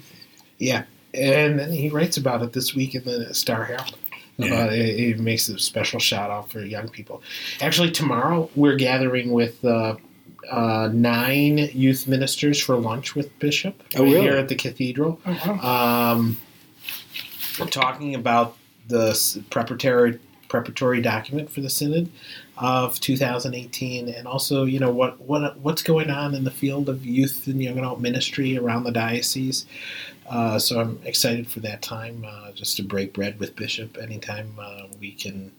[0.59, 3.95] Yeah, and he writes about it this week in the Star Herald.
[4.39, 4.67] Yeah.
[4.67, 7.23] Uh, it, it, makes a special shout out for young people.
[7.61, 9.97] Actually, tomorrow we're gathering with uh,
[10.51, 14.21] uh, nine youth ministers for lunch with Bishop oh, really?
[14.21, 15.21] here at the cathedral.
[15.27, 16.13] Oh, wow.
[16.13, 16.39] um,
[17.71, 18.57] talking about
[18.87, 22.11] the preparatory preparatory document for the synod
[22.57, 27.05] of 2018, and also you know what what what's going on in the field of
[27.05, 29.67] youth and young adult ministry around the diocese.
[30.29, 33.97] Uh, so I'm excited for that time, uh, just to break bread with Bishop.
[33.97, 35.53] Anytime uh, we can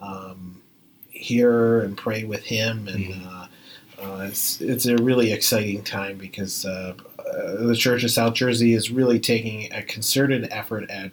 [0.00, 0.60] um,
[1.08, 3.44] hear and pray with him, and mm-hmm.
[4.00, 6.94] Uh, uh, it's it's a really exciting time because uh,
[7.60, 11.10] the Church of South Jersey is really taking a concerted effort at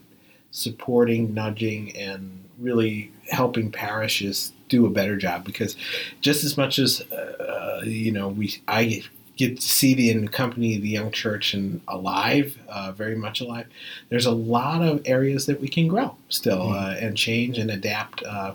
[0.52, 5.46] supporting, nudging, and really helping parishes do a better job.
[5.46, 5.76] Because
[6.22, 9.04] just as much as uh, you know, we I
[9.38, 13.68] get to see the and accompany the young church and alive, uh, very much alive.
[14.10, 16.86] There's a lot of areas that we can grow still mm-hmm.
[16.86, 18.54] uh, and change and adapt, uh,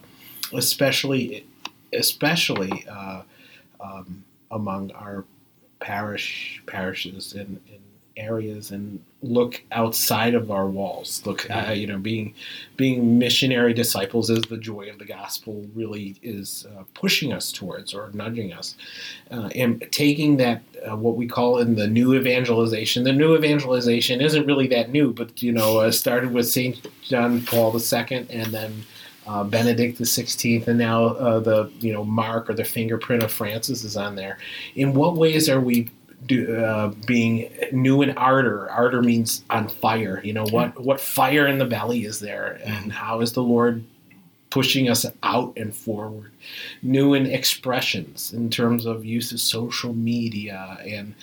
[0.53, 1.47] especially
[1.93, 3.23] especially uh,
[3.83, 5.25] um, among our
[5.81, 7.81] parish parishes and, and
[8.16, 11.23] areas and look outside of our walls.
[11.27, 12.35] Look, uh, you know, being
[12.77, 15.66] being missionary disciples is the joy of the gospel.
[15.75, 18.77] Really is uh, pushing us towards or nudging us,
[19.31, 23.05] uh, and taking that uh, what we call in the new evangelization.
[23.05, 27.43] The new evangelization isn't really that new, but you know, uh, started with Saint John
[27.43, 28.85] Paul II, and then.
[29.31, 33.85] Uh, Benedict the Sixteenth, and now the you know mark or the fingerprint of Francis
[33.85, 34.38] is on there.
[34.75, 35.88] In what ways are we
[36.27, 38.69] do, uh, being new in ardor.
[38.71, 40.21] Ardor means on fire.
[40.25, 42.90] You know what what fire in the belly is there, and mm-hmm.
[42.90, 43.85] how is the Lord
[44.51, 46.33] pushing us out and forward?
[46.83, 51.14] New in expressions in terms of use of social media and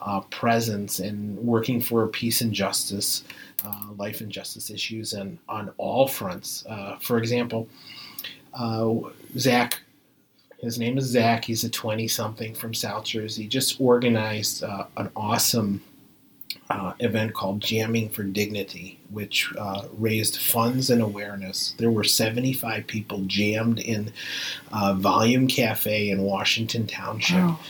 [0.00, 3.24] uh, presence and working for peace and justice,
[3.66, 6.64] uh, life and justice issues, and on all fronts.
[6.66, 7.68] Uh, for example.
[8.54, 8.94] Uh,
[9.36, 9.80] Zach
[10.58, 11.44] his name is Zach.
[11.44, 13.46] He's a 20 something from South Jersey.
[13.46, 15.82] Just organized uh, an awesome
[16.70, 21.74] uh, event called Jamming for Dignity, which uh, raised funds and awareness.
[21.78, 24.12] There were 75 people jammed in
[24.72, 27.36] uh, Volume Cafe in Washington Township.
[27.36, 27.60] Wow.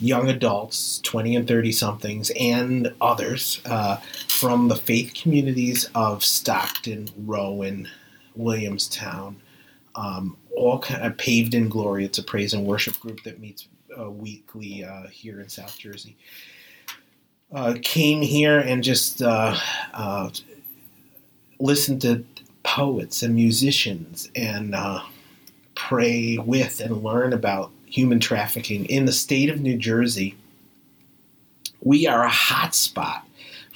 [0.00, 3.98] Young adults, 20 and 30 somethings, and others uh,
[4.38, 7.88] from the faith communities of Stockton, Rowan,
[8.36, 9.36] Williamstown,
[9.94, 12.04] um, all kind of paved in glory.
[12.04, 13.68] It's a praise and worship group that meets
[13.98, 16.16] uh, weekly uh, here in South Jersey.
[17.52, 19.56] uh, came here and just uh,
[19.92, 20.30] uh,
[21.60, 22.24] listened to
[22.62, 25.02] poets and musicians and uh,
[25.74, 30.36] pray with and learn about human trafficking in the state of New Jersey.
[31.82, 33.22] We are a hotspot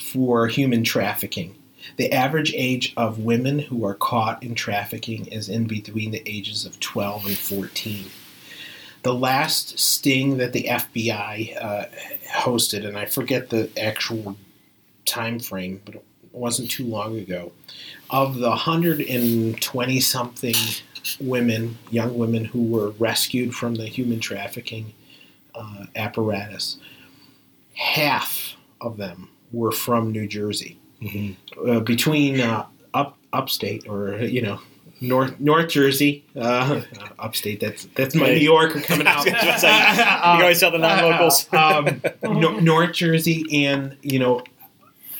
[0.08, 1.54] for human trafficking.
[1.96, 6.64] The average age of women who are caught in trafficking is in between the ages
[6.64, 8.06] of 12 and 14.
[9.02, 11.84] The last sting that the FBI uh,
[12.30, 14.36] hosted, and I forget the actual
[15.04, 17.52] time frame, but it wasn't too long ago,
[18.10, 20.54] of the 120 something
[21.20, 24.92] women, young women who were rescued from the human trafficking
[25.54, 26.76] uh, apparatus,
[27.74, 30.78] half of them were from New Jersey.
[31.02, 31.70] Mm-hmm.
[31.70, 34.60] Uh, between uh, up upstate or you know
[35.00, 36.82] North North Jersey, uh,
[37.18, 37.60] upstate.
[37.60, 39.24] That's that's my New Yorker coming out.
[39.26, 41.52] you always tell the non-locals.
[41.52, 44.42] um, no, North Jersey and you know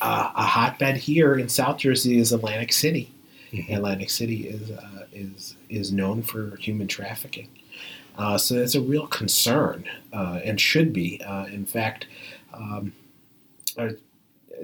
[0.00, 3.12] uh, a hotbed here in South Jersey is Atlantic City.
[3.52, 3.76] Mhm.
[3.76, 7.48] Atlantic City is uh, is is known for human trafficking.
[8.16, 11.22] Uh, so that's a real concern uh, and should be.
[11.22, 12.06] Uh, in fact,
[12.52, 12.92] um,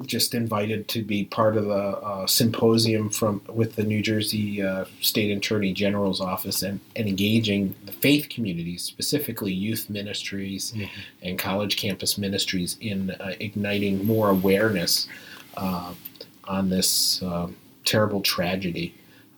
[0.07, 4.85] just invited to be part of the uh, symposium from with the New Jersey uh,
[5.00, 10.88] State Attorney General's office and, and engaging the faith communities, specifically youth ministries Mhm.
[11.22, 15.07] and college campus ministries, in uh, igniting more awareness
[15.57, 15.94] uh,
[16.44, 18.94] on this um, terrible tragedy.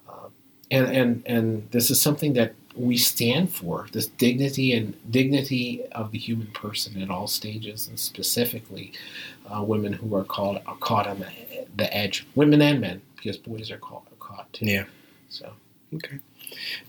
[0.09, 0.29] Uh,
[0.71, 6.11] and, and and this is something that we stand for this dignity and dignity of
[6.13, 8.93] the human person at all stages, and specifically
[9.55, 11.29] uh, women who are called are caught on the,
[11.77, 14.67] the edge, women and men, because boys are caught are caught too.
[14.67, 14.85] Yeah.
[15.29, 15.53] So
[15.95, 16.19] Okay.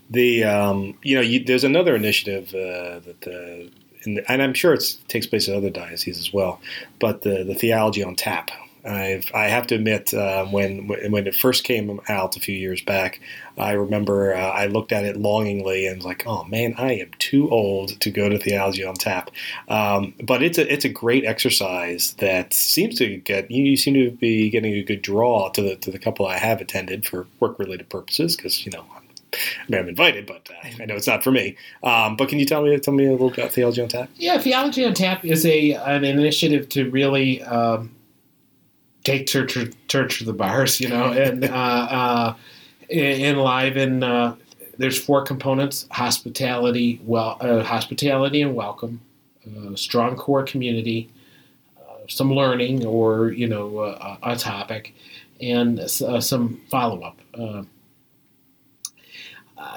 [0.09, 3.69] The um, you know you, there's another initiative uh, that the
[4.03, 6.61] in the, and I'm sure it takes place at other dioceses as well,
[6.99, 8.51] but the the theology on tap.
[8.87, 12.81] I've, I have to admit, uh, when when it first came out a few years
[12.81, 13.19] back,
[13.57, 17.11] I remember uh, I looked at it longingly and was like, "Oh man, I am
[17.19, 19.31] too old to go to theology on tap."
[19.67, 23.93] Um, but it's a it's a great exercise that seems to get you, you seem
[23.95, 27.27] to be getting a good draw to the to the couple I have attended for
[27.39, 28.85] work related purposes because you know
[29.33, 31.55] I mean, I'm invited, but uh, I know it's not for me.
[31.83, 34.09] Um, but can you tell me tell me a little about theology on tap?
[34.15, 37.91] yeah, theology on tap is a an initiative to really um,
[39.07, 42.35] take church church to the bars, you know, and uh, uh,
[42.89, 44.03] enliven.
[44.03, 44.35] Uh,
[44.77, 49.01] there's four components: hospitality, well, uh, hospitality and welcome,
[49.45, 51.09] uh, strong core community,
[51.79, 54.93] uh, some learning or you know uh, a topic,
[55.41, 57.19] and uh, some follow up.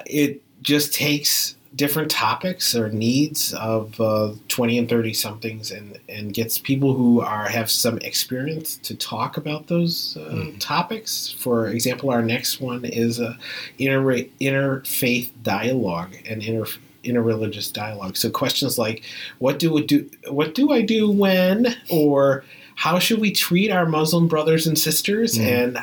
[0.07, 6.35] It just takes different topics or needs of uh, 20 and 30 somethings and, and
[6.35, 10.57] gets people who are have some experience to talk about those uh, Mhm.
[10.59, 11.31] topics.
[11.39, 13.39] For example our next one is a
[13.79, 14.03] inter
[14.41, 16.67] interfaith dialogue and inter
[17.05, 18.17] interreligious dialogue.
[18.17, 19.03] So questions like
[19.39, 21.75] what do we do what do i do when?
[21.89, 22.45] or
[22.81, 25.37] how should we treat our Muslim brothers and sisters?
[25.37, 25.45] Mhm.
[25.45, 25.77] And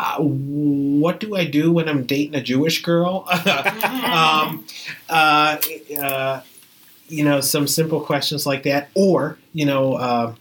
[0.00, 3.24] uh, what do I do when I'm dating a Jewish girl?
[3.30, 4.64] um,
[5.08, 5.58] uh,
[5.96, 6.40] uh,
[7.08, 8.88] you know, some simple questions like that.
[8.94, 10.34] Or, you know, uh,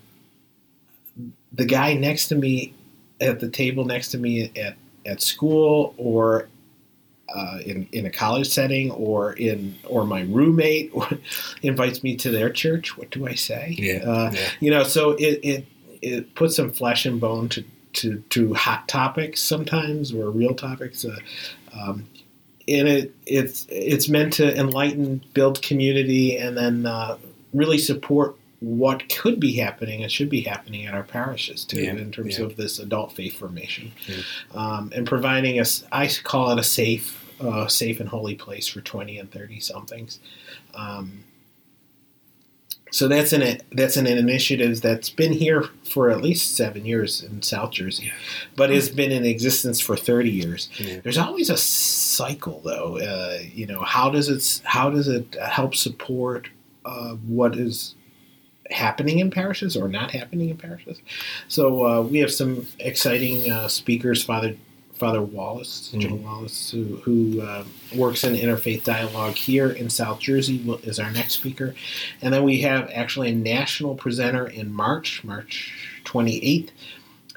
[1.54, 2.74] the guy next to me
[3.22, 6.50] at the table next to me at, at school or
[7.36, 10.92] uh, in, in a college setting or in or my roommate
[11.62, 12.98] invites me to their church.
[12.98, 13.76] What do I say?
[13.78, 14.50] Yeah, Uh, yeah.
[14.60, 15.66] You know, so it, it
[16.02, 21.06] it puts some flesh and bone to, to, to hot topics sometimes or real topics.
[21.06, 21.18] Uh,
[21.74, 22.08] um,
[22.68, 27.18] and it it's it's meant to enlighten, build community, and then uh,
[27.54, 31.94] really support what could be happening and should be happening at our parishes too, Yeah,
[31.96, 32.46] in terms yeah.
[32.46, 34.18] of this adult faith formation, Yeah.
[34.54, 35.84] um, and providing us.
[35.92, 40.20] I call it a safe, uh, safe and holy place for twenty and thirty somethings.
[40.76, 41.24] Um,
[42.92, 47.42] so that's an that's an initiative that's been here for at least seven years in
[47.42, 48.12] South Jersey,
[48.56, 50.70] but has been in existence for thirty years.
[50.78, 51.00] Yeah.
[51.02, 52.98] There's always a cycle, though.
[52.98, 56.50] Uh, you know, how does it how does it help support
[56.86, 57.96] uh, what is
[58.72, 61.02] happening in parishes or not happening in parishes?
[61.48, 64.56] So uh, we have some exciting uh, speakers, Father.
[65.00, 66.22] Father Wallace, Joe Mhm.
[66.24, 67.64] Wallace, who, who uh,
[67.96, 71.74] works in interfaith dialogue here in South Jersey, is our next speaker.
[72.22, 75.74] And then we have actually a national presenter in March, March
[76.04, 76.70] 28th,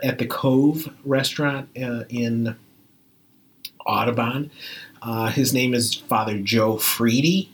[0.03, 2.57] at the Cove restaurant uh, in
[3.87, 4.51] Audubon.
[5.01, 7.49] Uh, his name is Father Joe Freedy.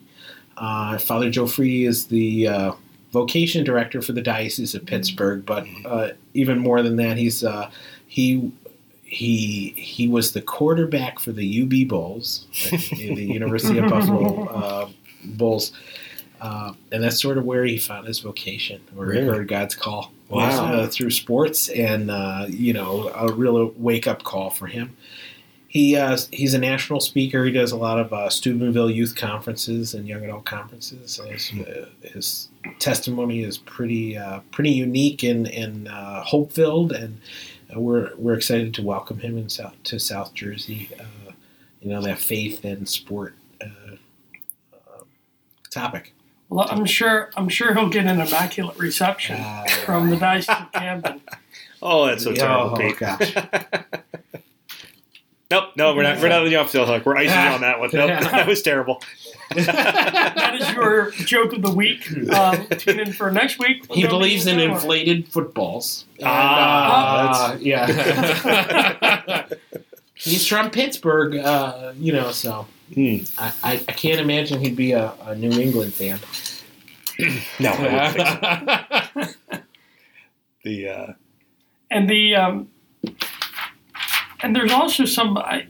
[0.56, 2.72] Uh, Father Joe Freedy is the uh,
[3.12, 7.70] vocation director for the Diocese of Pittsburgh, but uh, even more than that, he's uh,
[8.06, 8.50] he
[9.08, 14.88] he he was the quarterback for the UB Bulls, the University of Buffalo uh,
[15.24, 15.72] Bulls,
[16.40, 19.24] uh, and that's sort of where he found his vocation, or Really?
[19.24, 20.12] heard God's call.
[20.28, 20.46] Wow.
[20.46, 24.94] Was, uh, through sports, and uh, you know, a real wake up call for him.
[25.68, 27.44] He uh, he's a national speaker.
[27.46, 31.18] He does a lot of uh, Steubenville youth conferences and young adult conferences.
[31.18, 32.48] And His, uh, his
[32.78, 37.20] testimony is pretty uh, pretty unique and and uh, hope filled, and
[37.76, 40.90] we're we're excited to welcome him in South to South Jersey.
[40.98, 41.32] Uh,
[41.80, 43.66] you know that faith and sport uh,
[44.72, 45.02] uh,
[45.70, 46.14] topic.
[46.48, 50.72] Well, I'm sure I'm sure he'll get an immaculate reception Uh, from the Diocese of
[50.72, 51.20] Camden.
[51.80, 52.96] Oh, that's so terrible, Oh, Pete.
[52.98, 53.32] gosh.
[55.50, 56.18] nope, no, we're not.
[56.20, 57.06] We're not letting you off the hook.
[57.06, 57.90] We're icing you on that one.
[57.92, 59.00] Nope, that was terrible.
[59.54, 62.10] That is your joke of the week.
[62.32, 63.84] Um, tune in for next week.
[63.92, 66.04] He We'll believes in go inflated footballs.
[66.18, 69.46] And, Ah, uh, yeah.
[70.14, 73.18] He's from Pittsburgh, uh, you know, so Hmm.
[73.36, 76.18] I, I, I can't imagine he'd be a, a New England fan.
[77.58, 78.14] No, I wouldn't
[79.26, 79.58] think so.
[80.64, 81.12] the uh,
[81.90, 82.68] and the um,
[84.40, 85.66] and there's also some I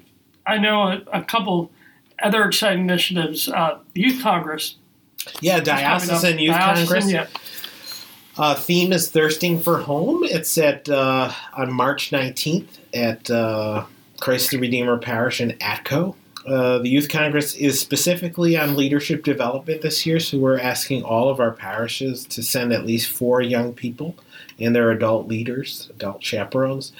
[0.46, 1.70] I know a, a couple
[2.22, 3.48] other exciting initiatives.
[3.48, 4.76] Uh, Youth Congress,
[5.40, 6.00] yeah, is coming up.
[6.02, 7.12] Diocesan Youth Diocesan, Congress.
[7.12, 7.26] yeah.
[8.36, 10.22] Uh, theme is thirsting for home.
[10.22, 13.84] It's at uh, on March 19th at uh,
[14.20, 16.14] Christ the Redeemer Parish in Atco.
[16.46, 21.28] Uh, the Youth Congress is specifically on leadership development this year, so we're asking all
[21.28, 24.14] of our parishes to send at least four young people
[24.58, 26.92] and their adult leaders, adult chaperones,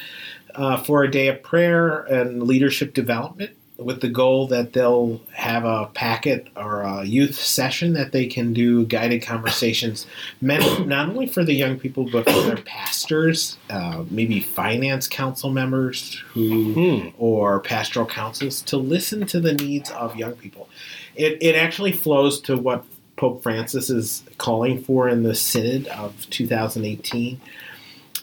[0.56, 5.64] uh, for a day of prayer and leadership development with the goal that they'll have
[5.64, 10.04] a packet or a youth session that they can do guided conversations
[10.40, 15.50] meant not only for the young people but for their pastors, uh, maybe finance council
[15.50, 17.08] members who hmm.
[17.18, 20.68] or pastoral councils to listen to the needs of young people.
[21.14, 22.84] It, it actually flows to what
[23.16, 27.40] Pope Francis is calling for in the Synod of 2018.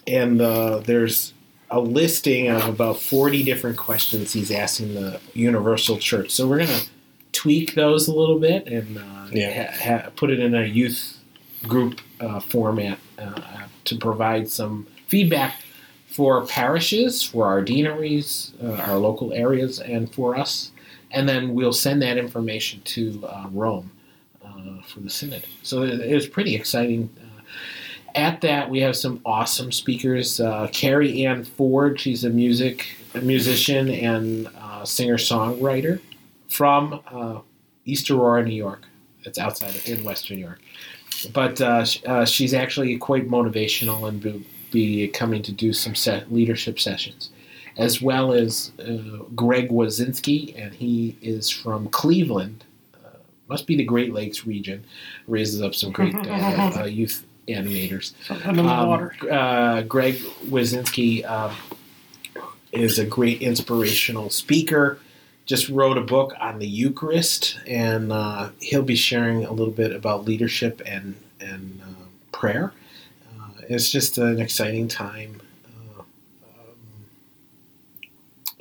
[0.06, 1.34] And uh, there's
[1.70, 6.30] a listing of about 40 different questions he's asking the Universal Church.
[6.30, 6.86] So we're going to
[7.32, 9.72] tweak those a little bit and uh, Yeah.
[9.72, 11.18] ha- ha- put it in a youth
[11.64, 15.56] group uh, format uh, to provide some feedback
[16.06, 20.70] for parishes, for our deaneries, uh, our local areas, and for us.
[21.10, 23.90] And then we'll send that information to uh, Rome
[24.44, 25.44] uh, for the synod.
[25.62, 27.10] So it, it was pretty exciting.
[28.14, 30.40] At that, we have some awesome speakers.
[30.40, 32.86] Uh, Carrie Ann Ford, she's a music
[33.16, 36.00] a musician and uh, singer songwriter
[36.48, 37.40] from uh,
[37.84, 38.84] East Aurora, New York.
[39.24, 40.60] It's outside of, in Western New York,
[41.32, 45.94] but uh, sh- uh, she's actually quite motivational and be, be coming to do some
[45.96, 47.30] set leadership sessions,
[47.76, 52.64] as well as uh, Greg Wasinski, and he is from Cleveland.
[52.94, 54.84] Uh, must be the Great Lakes region.
[55.26, 58.12] Raises up some great uh, uh, youth animators.
[58.44, 59.14] In the Um, water.
[59.30, 60.16] Uh, Greg
[60.48, 61.54] Wasinski um,
[62.72, 64.98] is a great inspirational speaker.
[65.46, 69.92] Just wrote a book on the Eucharist, and uh, he'll be sharing a little bit
[69.92, 72.72] about leadership and and uh, prayer.
[73.38, 76.06] Uh, it's just an exciting time uh, um,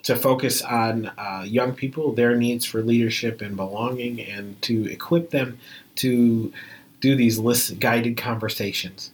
[0.04, 5.32] to focus on uh, young people, their needs for leadership and belonging, and to equip
[5.32, 5.58] them
[5.96, 6.54] to
[7.06, 9.12] do these list guided conversations.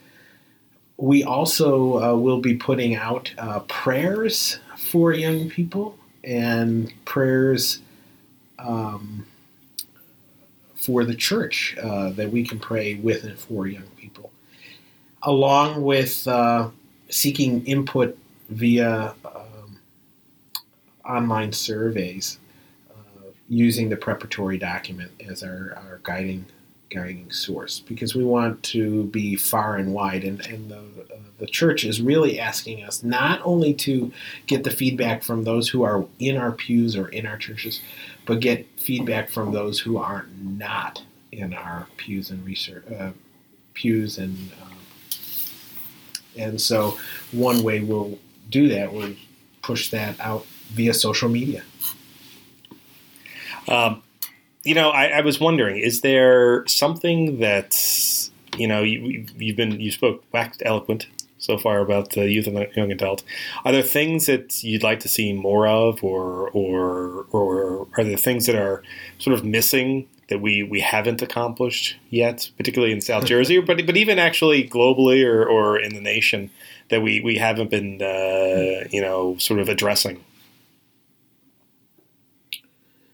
[0.95, 7.81] We also uh, will be putting out uh, prayers for young people and prayers
[8.59, 9.25] um,
[10.75, 14.31] for the church uh, that we can pray with and for young people,
[15.23, 16.69] along with uh,
[17.09, 18.17] seeking input
[18.49, 19.79] via um,
[21.03, 22.39] online surveys
[22.89, 26.45] uh, using the preparatory document as our, our guiding
[26.93, 31.47] guiding source because we want to be far and wide and, and the, uh, the
[31.47, 34.11] church is really asking us not only to
[34.45, 37.81] get the feedback from those who are in our pews or in our churches
[38.25, 43.11] but get feedback from those who are not in our pews and research uh,
[43.73, 44.77] pews and um,
[46.37, 46.97] and so
[47.31, 48.19] one way we'll
[48.49, 49.15] do that we'll
[49.61, 51.63] push that out via social media.
[53.67, 54.01] Um,
[54.63, 57.75] you know, I, I was wondering, is there something that
[58.57, 61.07] you know you, you've been you spoke waxed eloquent
[61.41, 63.23] so far about the youth and the young adult.
[63.65, 68.17] Are there things that you'd like to see more of, or or or are there
[68.17, 68.83] things that are
[69.19, 73.97] sort of missing that we, we haven't accomplished yet, particularly in South Jersey, but but
[73.97, 76.49] even actually globally or, or in the nation
[76.89, 80.23] that we, we haven't been uh, you know sort of addressing.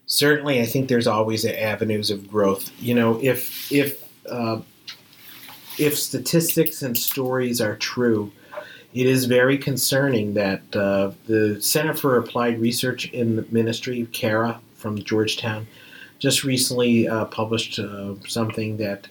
[0.08, 2.72] Certainly, I think there's always avenues of growth.
[2.80, 4.62] You know, if if uh,
[5.78, 8.32] if statistics and stories are true,
[8.94, 14.60] it is very concerning that uh, the Center for Applied Research in the Ministry, CARA,
[14.74, 15.66] from Georgetown,
[16.18, 19.08] just recently uh, published uh, something that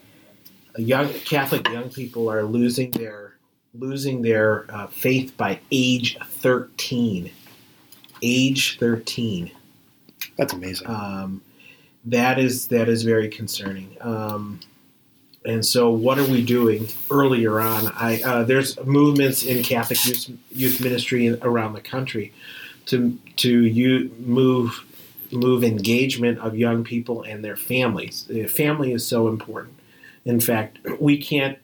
[0.78, 3.36] young Catholic young people are losing their
[3.76, 7.32] losing their uh, faith by age 13.
[8.24, 9.52] Age 13.
[10.38, 10.88] That's amazing.
[10.88, 11.42] Um,
[12.06, 13.98] that is that is very concerning.
[14.02, 14.60] Um,
[15.46, 17.88] and so, what are we doing earlier on?
[17.88, 22.34] I uh, there's movements in Catholic youth, youth ministry around the country
[22.88, 24.84] to to you, move
[25.32, 28.26] move engagement of young people and their families.
[28.30, 29.80] The family is so important.
[30.26, 31.58] In fact, we can't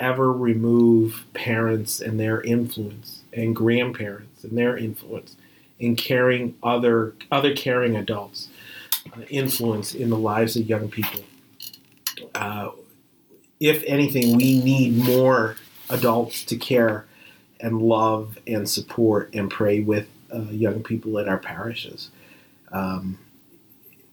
[0.00, 5.36] ever remove parents and their influence and grandparents and their influence
[5.78, 8.48] in caring other other caring adults
[9.16, 11.20] uh, influence in the lives of young people.
[12.34, 12.70] Uh,
[13.60, 15.56] if anything, we need more
[15.90, 17.06] adults to care
[17.60, 22.10] and love and support and pray with uh, young people in our parishes.
[22.70, 23.18] Um,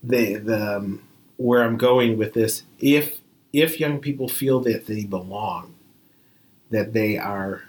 [0.01, 1.03] the, the um,
[1.37, 3.19] where I'm going with this, if
[3.51, 5.75] if young people feel that they belong,
[6.69, 7.63] that they are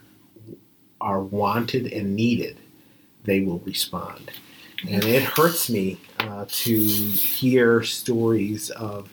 [1.01, 2.57] are wanted and needed,
[3.27, 4.31] they will respond.
[4.89, 9.11] And it hurts me uh, to hear stories of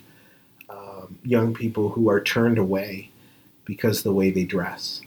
[0.70, 3.10] um, young people who are turned away
[3.66, 5.02] because the way they dress,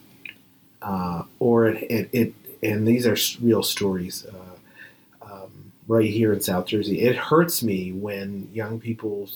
[0.83, 4.27] uh, or it, it, it, and these are real stories.
[4.27, 9.29] Uh, um, right here in South Jersey, it hurts me when young people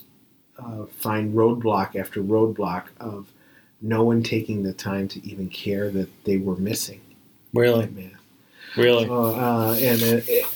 [0.59, 3.29] uh, find roadblock after roadblock of
[3.81, 7.01] no one taking the time to even care that they were missing.
[7.53, 8.17] Really, man.
[8.77, 10.47] Really, uh, uh, and it, it,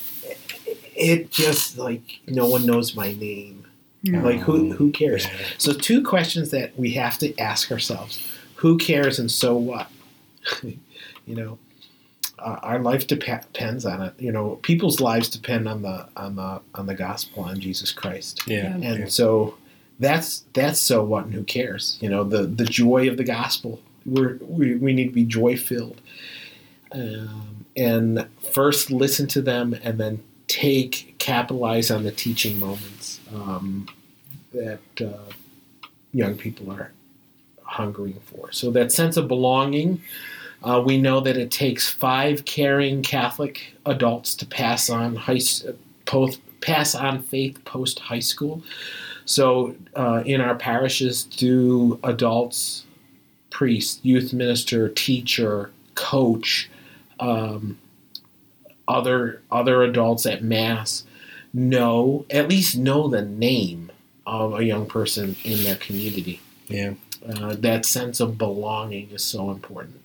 [0.95, 3.65] it, just like no one knows my name.
[4.03, 4.21] Yeah.
[4.21, 5.25] Like who who cares?
[5.25, 5.31] Yeah.
[5.57, 9.89] So two questions that we have to ask ourselves: Who cares, and so what?
[10.63, 11.57] you know,
[12.39, 14.13] uh, our life dep- depends on it.
[14.19, 18.41] You know, people's lives depend on the on the on the gospel on Jesus Christ.
[18.47, 18.89] yeah, Yeah.
[18.89, 19.05] And yeah.
[19.07, 19.57] so
[19.99, 21.97] that's that's so what and who cares?
[22.01, 23.81] You know, the the joy of the gospel.
[24.05, 25.99] We're, we we need to be joy filled.
[26.91, 33.87] Um, and first listen to them, and then take capitalize on the teaching moments um,
[34.53, 35.31] that uh,
[36.13, 36.91] young people are
[37.63, 38.51] hungering for.
[38.51, 40.01] So that sense of belonging.
[40.63, 45.41] Uh, we know that it takes five caring Catholic adults to pass on high
[46.05, 48.63] post pass on faith post high school.
[49.25, 52.85] So uh, in our parishes, do adults,
[53.49, 56.69] priest, youth minister, teacher, coach,
[57.19, 57.77] um,
[58.87, 61.03] other other adults at mass
[61.53, 63.91] know at least know the name
[64.25, 66.41] of a young person in their community.
[66.67, 66.93] yeah.
[67.27, 69.99] Uh, that sense of belonging is so important.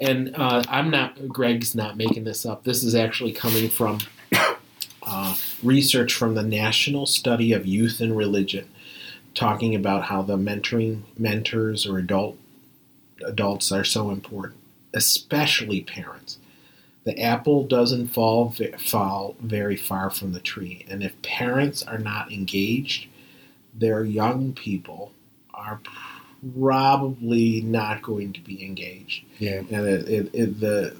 [0.00, 2.64] And uh, I'm not, Greg's not making this up.
[2.64, 4.00] This is actually coming from
[5.02, 8.68] uh, research from the National Study of Youth and Religion,
[9.34, 12.36] talking about how the mentoring mentors or adult
[13.24, 14.60] adults are so important,
[14.94, 16.37] especially parents.
[17.08, 22.30] The apple doesn't fall fall very far from the tree, and if parents are not
[22.30, 23.06] engaged,
[23.72, 25.14] their young people
[25.54, 25.80] are
[26.54, 29.24] probably not going to be engaged.
[29.38, 29.62] Yeah.
[29.70, 30.96] And it, it, it, the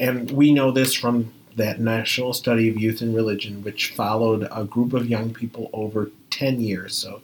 [0.00, 4.64] and we know this from that national study of youth and religion, which followed a
[4.64, 7.20] group of young people over ten years, so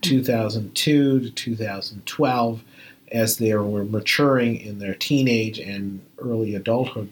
[0.00, 2.64] 2002 to 2012,
[3.12, 7.08] as they were maturing in their teenage and early adulthood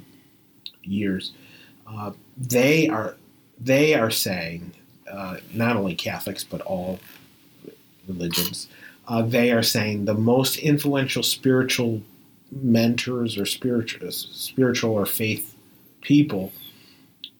[0.85, 1.33] years.
[1.87, 3.17] Uh, they are
[3.59, 4.73] they are saying
[5.11, 7.01] uh, not only Catholics but all
[8.07, 8.69] religions.
[9.09, 12.03] Uh, they are saying the most influential spiritual
[12.53, 15.57] mentors or spiritual spiritual or faith
[16.01, 16.53] people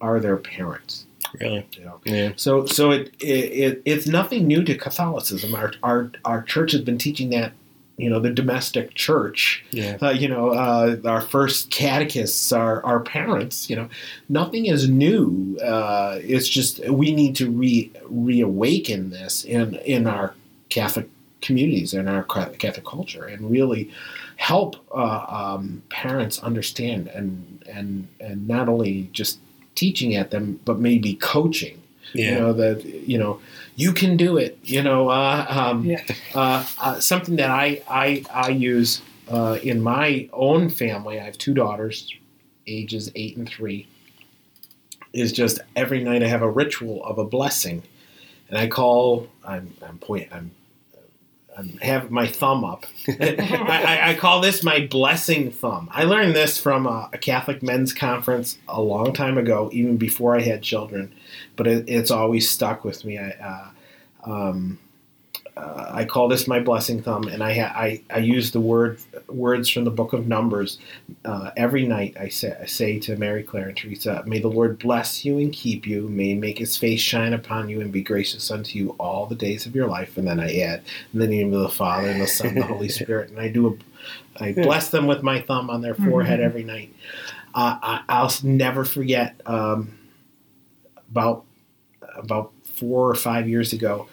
[0.01, 1.07] are their parents.
[1.41, 2.01] Really, You know?
[2.05, 5.55] yeah, So so it, it, it it's nothing new to Catholicism.
[5.55, 7.53] Our our our church has been teaching that.
[8.01, 9.65] You know the domestic church.
[9.73, 13.69] yeah, Uh, you know uh, our first catechists are our parents.
[13.71, 13.89] You know
[14.29, 15.59] nothing is new.
[15.63, 20.35] Uh, it's just we need to re reawaken this in in our
[20.69, 21.09] Catholic
[21.43, 23.91] communities and our Catholic culture, and really
[24.37, 29.39] help uh, um, parents understand and and and not only just
[29.75, 31.77] teaching at them, but maybe coaching.
[32.13, 32.31] Yeah.
[32.31, 33.41] You know that you know
[33.81, 34.59] you can do it.
[34.63, 36.05] You know, uh, um, Yeah.
[36.35, 41.19] uh, uh, something that I I I use uh, in my own family.
[41.21, 41.97] I have two daughters,
[42.67, 43.87] ages eight and three.
[45.13, 47.83] Is just every night I have a ritual of a blessing,
[48.49, 50.51] and I call I'm I'm point I'm.
[51.61, 52.87] I'm have my thumb up.
[53.09, 55.89] I, I, I call this my blessing thumb.
[55.93, 60.37] I learned this from a, a Catholic men's conference a long time ago, even before
[60.37, 61.13] I had children.
[61.57, 63.19] But it, it's always stuck with me.
[63.19, 63.71] I, uh,
[64.25, 64.79] um,
[65.57, 68.99] uh, I call this my blessing thumb, and I, ha- I I use the word
[69.29, 70.79] words from the Book of Numbers
[71.25, 72.17] uh, every night.
[72.19, 75.53] I say I say to Mary Claire and Teresa, "May the Lord bless you and
[75.53, 76.09] keep you.
[76.09, 79.35] May He make His face shine upon you and be gracious unto you all the
[79.35, 80.83] days of your life." And then I add,
[81.13, 83.49] "In the name of the Father and the Son and the Holy Spirit." And I
[83.49, 83.69] do
[84.39, 86.45] a, I bless them with my thumb on their forehead Mhm.
[86.45, 86.95] every night.
[87.55, 89.99] Uh, I, I'll never forget um,
[91.11, 91.45] about
[92.17, 94.09] about four or five years ago.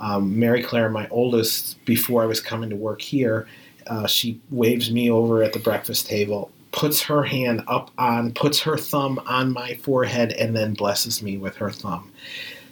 [0.00, 3.46] Um, Mary Claire, my oldest, before I was coming to work here,
[3.86, 8.60] uh, she waves me over at the breakfast table, puts her hand up on, puts
[8.60, 12.10] her thumb on my forehead, and then blesses me with her thumb.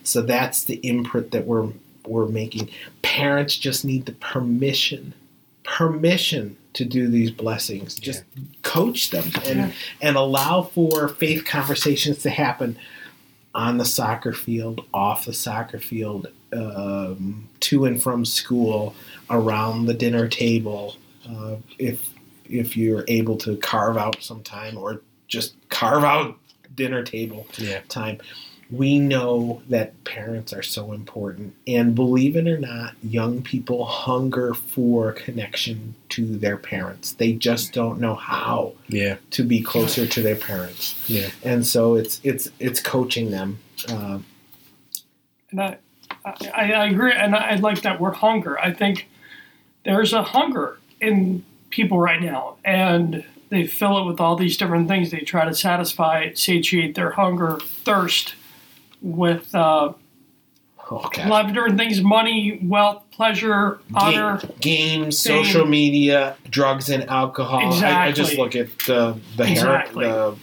[0.04, 1.68] So that's the imprint that we're
[2.06, 2.70] we're making.
[3.02, 5.12] Parents just need the permission,
[5.64, 7.96] permission to do these blessings.
[7.96, 8.24] Just
[8.62, 9.70] coach them and Yeah.
[10.00, 12.78] and allow for faith conversations to happen
[13.54, 18.94] on the soccer field, off the soccer field, um, to and from school,
[19.30, 20.96] around the dinner table.
[21.28, 22.10] Uh, if
[22.48, 26.38] if you're able to carve out some time, or just carve out
[26.74, 27.80] dinner table Yeah.
[27.88, 28.18] time.
[28.70, 34.52] We know that parents are so important, and believe it or not, young people hunger
[34.52, 37.12] for connection to their parents.
[37.12, 39.16] They just don't know how Yeah.
[39.32, 41.30] to be closer to their parents Yeah.
[41.42, 43.58] and so it's it's it's coaching them.
[43.88, 44.18] Uh,
[45.50, 45.76] And I,
[46.24, 48.58] I, I agree, and I, I like that word hunger.
[48.58, 49.08] I think
[49.84, 54.88] there's a hunger in people right now, and they fill it with all these different
[54.88, 55.10] things.
[55.10, 58.34] They try to satisfy, satiate their hunger, thirst
[59.00, 59.92] with uh,
[60.90, 64.40] oh a lot of different things: money, wealth, pleasure, honor.
[64.60, 65.44] games, Fame.
[65.44, 67.60] social media, drugs and alcohol.
[67.82, 70.04] I, I just look at the the, hero- Exactly.
[70.06, 70.36] the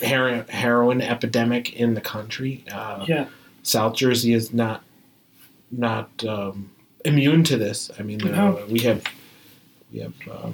[0.00, 2.64] hero- heroin epidemic in the country.
[2.72, 3.26] Uh, Yeah,
[3.62, 4.82] South Jersey is not
[5.70, 6.70] not um,
[7.04, 7.90] immune to this.
[7.98, 9.04] I mean, uh, we have
[9.92, 10.50] we have uh,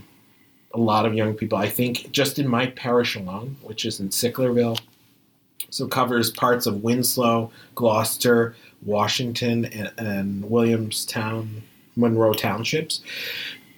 [0.74, 1.58] a lot of young people.
[1.58, 4.80] I think just in my parish alone, which is in Sicklerville,
[5.70, 8.54] so covers parts of Winslow, Gloucester,
[8.84, 11.62] Washington, and, and Williamstown,
[11.96, 13.02] Monroe townships.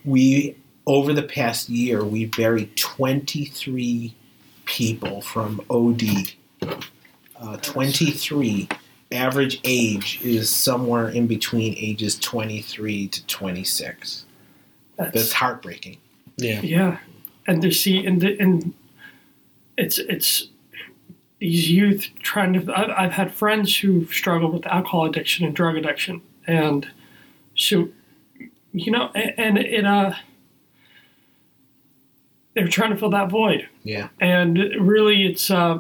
[0.05, 0.57] We
[0.87, 4.14] over the past year we buried twenty three
[4.64, 6.03] people from OD.
[7.37, 8.68] Uh, twenty three
[9.13, 14.27] average age is somewhere in between ages 23 to 26.
[14.97, 15.99] that's, That's heartbreaking.
[16.37, 16.61] Yeah.
[16.63, 16.99] yeah,
[17.47, 18.75] and to see and the, and
[19.79, 20.49] it's it's
[21.39, 22.73] these youth trying to.
[22.77, 26.89] I've, I've had friends who struggle with alcohol addiction and drug addiction, and
[27.57, 27.89] so
[28.73, 30.15] you know, and, and it uh,
[32.55, 34.09] they're trying to fill that void, Yeah.
[34.21, 35.79] and really, it's uh,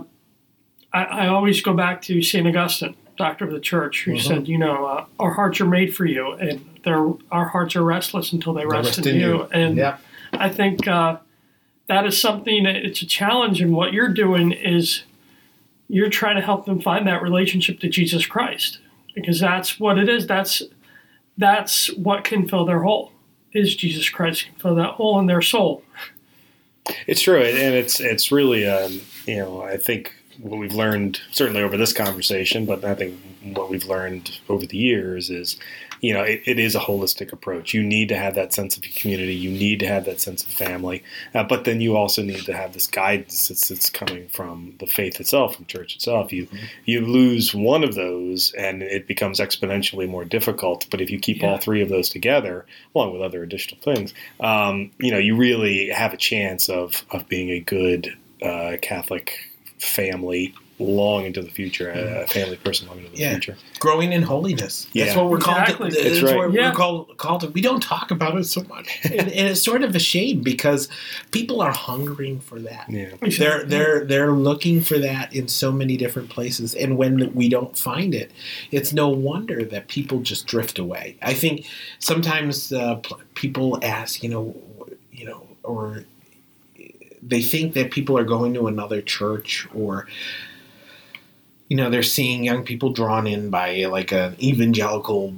[0.92, 4.20] I, I always go back to Saint Augustine, doctor of the church, who Mhm.
[4.22, 6.64] said, you know, uh, our hearts are made for you, and
[7.30, 9.48] our hearts are restless until they rest, in, you.
[9.52, 10.00] And Yep.
[10.32, 11.18] I think uh,
[11.86, 15.02] that is something that it's a challenge, and what you're doing is
[15.88, 18.78] you're trying to help them find that relationship to Jesus Christ,
[19.14, 20.26] because that's what it is.
[20.26, 20.62] That's
[21.36, 23.12] that's what can fill their hole.
[23.52, 25.82] Is Jesus Christ can fill that hole in their soul?
[27.06, 31.62] It's true, and it's it's really um, you know I think what we've learned certainly
[31.62, 33.18] over this conversation, but I think
[33.52, 35.58] what we've learned over the years is
[36.00, 37.74] you know it, it is a holistic approach.
[37.74, 39.34] You need to have that sense of community.
[39.34, 41.02] You need to have that sense of family,
[41.34, 44.86] uh, but then you also need to have this guidance that's, that's coming from the
[44.86, 46.32] faith itself, from church itself.
[46.32, 46.48] You
[46.84, 50.86] you lose one of those, and it becomes exponentially more difficult.
[50.90, 54.90] But if you keep all three of those together, along with other additional things, um,
[54.98, 59.53] you know, you really have a chance of of being a good uh, Catholic
[59.84, 63.30] family long into the future, a family person long into the Yeah.
[63.30, 63.56] future.
[63.78, 64.88] Growing in holiness.
[64.92, 65.58] That's what we're called.
[65.58, 65.90] Exactly.
[65.90, 66.36] To, that's That's right.
[66.36, 66.70] what Yeah.
[66.70, 67.46] we're called, called to.
[67.50, 70.88] We don't talk about it so much, and, and it's sort of a shame because
[71.30, 72.86] people are hungering for that.
[72.90, 77.48] Yeah, They're they're they're looking for that in so many different places, and when we
[77.48, 78.32] don't find it,
[78.72, 81.16] it's no wonder that people just drift away.
[81.22, 81.66] I think
[82.00, 83.00] sometimes uh,
[83.34, 84.56] people ask, you know,
[85.12, 86.02] you know, or
[87.26, 90.06] they think that people are going to another church or
[91.68, 95.34] you know, they're seeing young people drawn in by like an evangelical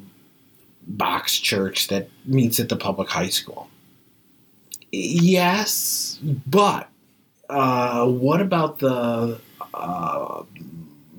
[0.87, 3.69] box church that meets at the public high school.
[4.93, 6.89] Yes, but
[7.49, 9.41] uh, what about the
[9.75, 10.43] uh,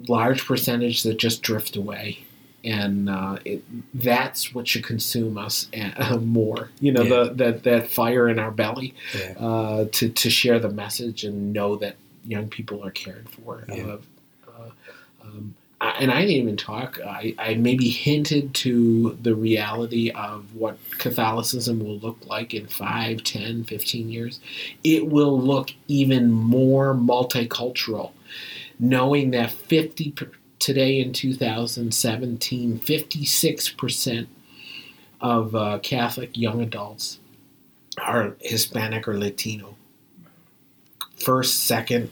[0.08, 2.20] large percentage that just drift away?
[2.64, 6.70] And uh, it, that's what should consume us uh, more.
[6.80, 7.10] You know, Yeah.
[7.26, 9.34] the, that that fire in our belly Yeah.
[9.40, 11.96] uh, to to share the message and know that
[12.26, 13.64] young people are cared for.
[13.70, 13.84] Yeah.
[13.84, 13.98] Uh,
[14.48, 14.70] uh,
[15.24, 17.00] um, I, and I didn't even talk.
[17.00, 23.24] I, I maybe hinted to the reality of what Catholicism will look like in 5,
[23.24, 24.40] 10, 15 years.
[24.84, 28.12] It will look even more multicultural,
[28.80, 34.28] knowing that 50 per, today in 2017, 56%
[35.20, 37.20] of uh, Catholic young adults
[37.98, 39.76] are Hispanic or Latino.
[41.18, 42.12] First, second,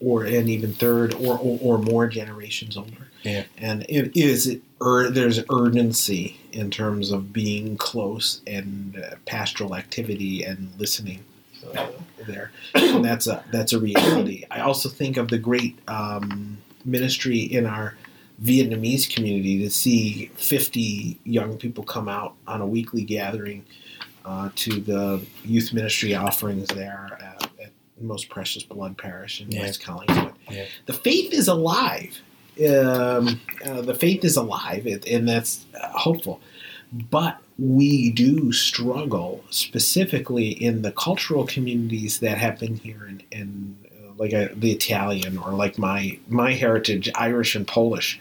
[0.00, 3.08] or and even third or, or, or more generations older.
[3.22, 3.44] Yeah.
[3.56, 10.44] And it is ur- there's urgency in terms of being close and uh, pastoral activity
[10.44, 11.24] and listening
[11.74, 11.88] uh,
[12.26, 14.44] there, and that's a that's a reality.
[14.50, 17.96] I also think of the great um, ministry in our
[18.42, 23.64] Vietnamese community to see 50 young people come out on a weekly gathering
[24.24, 27.70] uh, to the youth ministry offerings there at, at
[28.00, 29.62] Most Precious Blood Parish in Yeah.
[29.62, 30.32] West Collingswood.
[30.50, 30.64] Yeah.
[30.86, 32.18] The faith is alive.
[32.68, 36.40] Um, uh, the faith is alive, and that's uh, hopeful.
[36.92, 43.83] But we do struggle specifically in the cultural communities that have been here uh,
[44.18, 48.20] like uh, the Italian or like my my heritage, Irish and Polish.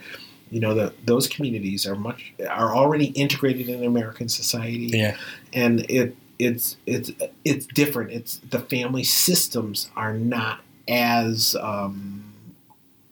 [0.51, 5.17] You know, the, those communities are much are already integrated in American society Yeah.
[5.51, 7.11] and it it's it's
[7.43, 8.11] it's different.
[8.11, 12.23] It's the family systems are not as um,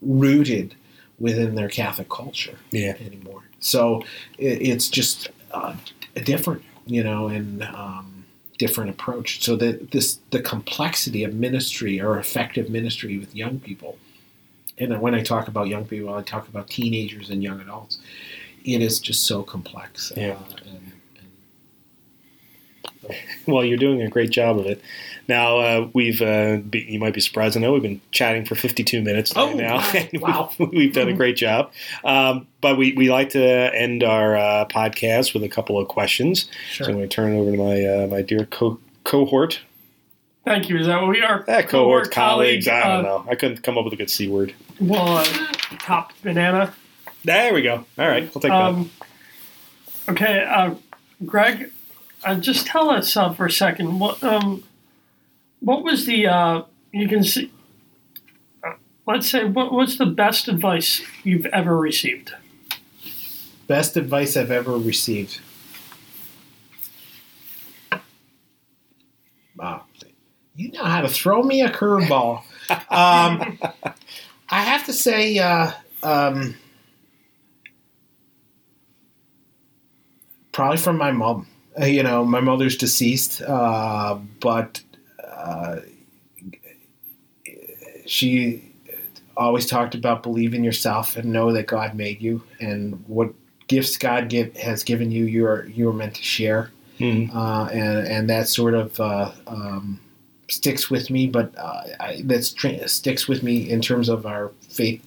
[0.01, 0.75] rooted
[1.19, 2.95] within their Catholic culture Yeah.
[3.05, 3.43] anymore.
[3.59, 4.03] So
[4.37, 5.75] it, it's just uh,
[6.23, 8.10] different, you know, and um,
[8.63, 9.29] different approach.
[9.45, 13.97] So that this the complexity of ministry or effective ministry with young people,
[14.77, 17.97] and when I talk about young people, I talk about teenagers and young adults.
[18.63, 20.13] It is just so complex.
[20.15, 20.33] Yeah.
[20.33, 20.90] Uh, and, and
[23.47, 24.81] Well, you're doing a great job of it.
[25.27, 28.55] Now uh, we've uh, be, you might be surprised to know we've been chatting for
[28.55, 29.77] 52 minutes Oh, now.
[30.13, 30.49] wow.
[30.59, 31.71] and we've, we've done a great job.
[32.03, 33.43] Um, but we, we like to
[33.75, 36.49] end our uh, podcast with a couple of questions.
[36.69, 36.85] Sure.
[36.85, 39.59] So I'm going to turn it over to my uh, my dear co- cohort.
[40.45, 40.77] Thank you.
[40.77, 41.43] Is that what we are?
[41.47, 42.67] Eh, cohort, colleagues.
[42.67, 43.25] I don't know.
[43.29, 44.53] I couldn't come up with a good c word.
[44.79, 45.23] Well, uh,
[45.79, 46.73] top banana.
[47.23, 47.85] There we go.
[47.99, 48.51] All right, we'll take that.
[48.51, 48.89] Um,
[50.09, 50.73] okay, uh,
[51.25, 51.71] Greg,
[52.23, 54.63] uh, just tell us uh, for a second what um,
[55.59, 57.51] what was the uh, you can see.
[58.63, 58.73] Uh,
[59.07, 62.33] let's say what what's the best advice you've ever received?
[63.67, 65.39] Best advice I've ever received.
[69.55, 69.83] Wow.
[70.55, 72.43] You know how to throw me a curveball.
[72.69, 73.59] um,
[74.49, 75.71] I have to say, uh,
[76.03, 76.55] um,
[80.51, 81.47] probably from my mom.
[81.79, 84.81] Uh, you know, my mother's deceased, uh, but
[85.23, 85.77] uh,
[88.05, 88.73] she
[89.37, 93.33] always talked about believe in yourself and know that God made you and what
[93.67, 97.33] gifts God give, has given you, you're you're meant to share, Mhm.
[97.33, 99.99] uh, and and that sort of uh, um,
[100.49, 101.27] sticks with me.
[101.27, 105.01] But uh, I, that's tra- sticks with me in terms of our faith.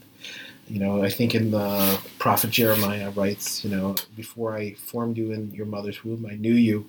[0.68, 5.32] You know, I think in the prophet Jeremiah writes, you know, before I formed you
[5.32, 6.86] in your mother's womb, I knew you,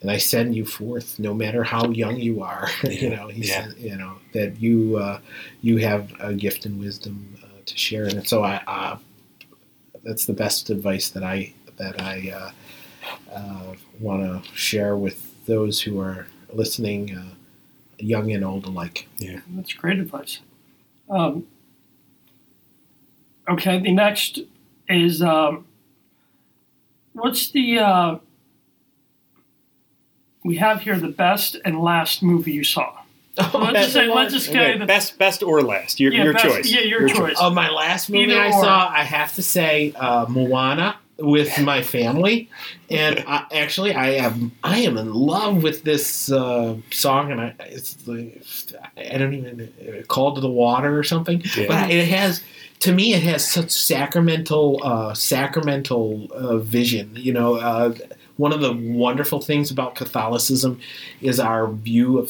[0.00, 2.68] and I send you forth, no matter how young you are.
[2.84, 3.66] you know, he Yeah.
[3.68, 5.20] said, you know that you uh,
[5.60, 8.62] you have a gift and wisdom uh, to share, and so I.
[8.66, 8.98] Uh,
[10.04, 12.50] that's the best advice that I that I uh,
[13.34, 17.34] uh, want to share with those who are listening, uh,
[17.98, 19.08] young and old alike.
[19.18, 20.40] Yeah, that's great advice.
[21.10, 21.46] Um,
[23.48, 24.40] okay, the next
[24.88, 25.66] is um,
[27.12, 28.18] what's the uh,
[30.44, 32.92] we have here the best and last movie you saw.
[33.38, 36.00] Oh, Let's just say, let's just Okay, say the best best or last.
[36.00, 36.72] Your, Yeah, your best- choice.
[36.72, 37.36] yeah, your choice.
[37.38, 38.52] Oh, my last movie Either I or.
[38.64, 42.50] saw, I have to say, uh, Moana with my family,
[42.90, 47.54] and I, actually, I am I am in love with this uh, song, and I
[47.60, 48.32] it's the
[48.96, 51.66] I don't even called to the water or something, Yeah.
[51.68, 52.42] but it has.
[52.80, 57.10] To me, it has such sacramental, uh, sacramental uh, vision.
[57.14, 57.94] You know, uh,
[58.36, 60.78] one of the wonderful things about Catholicism
[61.22, 62.28] is our view of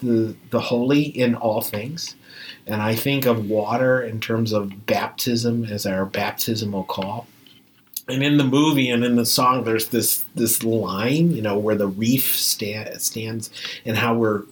[0.00, 2.16] the the holy in all things
[2.66, 7.26] and I think of water in terms of baptism as our baptismal call.
[8.08, 11.74] And in the movie and in the song, there's this this line, you know, where
[11.74, 13.50] the reef sta- stands,
[13.84, 14.42] and how we're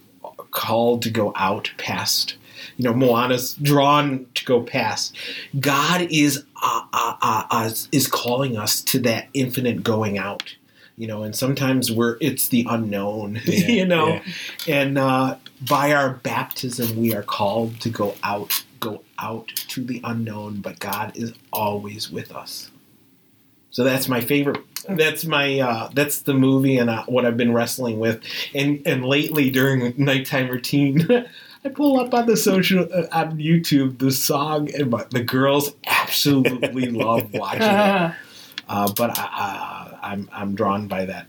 [0.50, 2.36] called to go out past.
[2.76, 5.16] You know, Moana's drawn to go past.
[5.60, 10.56] God is uh, uh, uh, uh, is calling us to that infinite going out.
[10.96, 13.40] You know, and sometimes we're it's the unknown.
[13.44, 14.22] Yeah, you know, yeah.
[14.68, 15.36] and uh,
[15.68, 20.60] by our baptism, we are called to go out, go out to the unknown.
[20.60, 22.70] But God is always with us.
[23.74, 24.60] So that's my favorite.
[24.88, 28.22] That's my uh, that's the movie and uh, what I've been wrestling with.
[28.54, 31.08] And and lately during nighttime routine,
[31.64, 35.74] I pull up on the social uh, on YouTube the song, and my, the girls
[35.86, 38.14] absolutely love watching it.
[38.66, 41.26] Uh, but I, I, I'm I'm drawn by that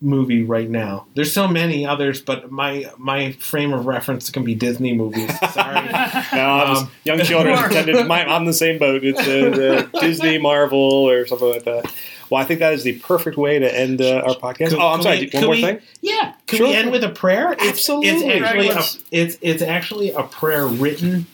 [0.00, 1.06] movie right now.
[1.14, 5.30] There's so many others, but my my frame of reference can be Disney movies.
[5.52, 5.74] Sorry.
[5.74, 7.66] No, I'm just- Um, young children Sure.
[7.68, 8.06] intended.
[8.06, 9.02] My, I'm the same boat.
[9.04, 10.78] It's uh, the Disney, Marvel,
[11.08, 11.92] or something like that.
[12.28, 14.70] Well, I think that is the perfect way to end uh, our podcast.
[14.70, 15.20] Can- oh, I'm sorry.
[15.20, 15.80] we- one more we- thing.
[16.02, 16.68] Yeah, can Sure.
[16.68, 17.52] we end with a prayer?
[17.52, 18.08] It's, Absolutely.
[18.10, 18.82] It's actually, a,
[19.22, 21.26] it's, it's actually a prayer written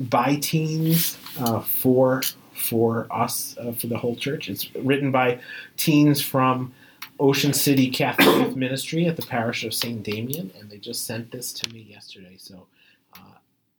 [0.00, 2.22] by teens uh, for
[2.54, 4.48] for us uh, for the whole church.
[4.50, 5.40] It's written by
[5.76, 6.72] teens from
[7.20, 11.30] Ocean City Catholic Youth Ministry at the parish of Saint Damien, and they just sent
[11.30, 12.36] this to me yesterday.
[12.38, 12.66] So,
[13.14, 13.36] uh,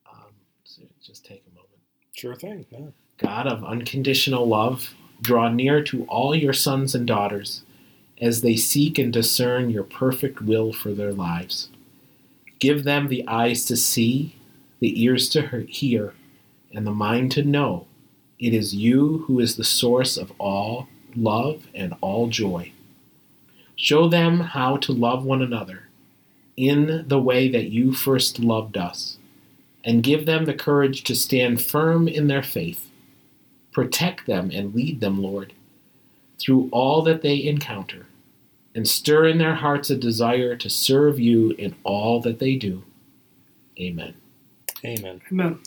[0.09, 0.31] um,
[0.63, 1.79] so just take a moment.
[2.13, 2.65] Sure thing.
[2.69, 2.87] Yeah.
[3.17, 7.63] God of unconditional love, draw near to all your sons and daughters
[8.21, 11.69] as they seek and discern your perfect will for their lives.
[12.59, 14.35] Give them the eyes to see,
[14.79, 16.13] the ears to hear,
[16.71, 17.87] and the mind to know
[18.37, 22.71] it is you who is the source of all love and all joy.
[23.81, 25.87] Show them how to love one another
[26.55, 29.17] in the way that you first loved us,
[29.83, 32.91] and give them the courage to stand firm in their faith.
[33.71, 35.53] Protect them and lead them, Lord,
[36.39, 38.05] through all that they encounter,
[38.75, 42.83] and stir in their hearts a desire to serve you in all that they do.
[43.79, 44.13] Amen.
[44.83, 45.21] Amen.
[45.31, 45.59] Amen.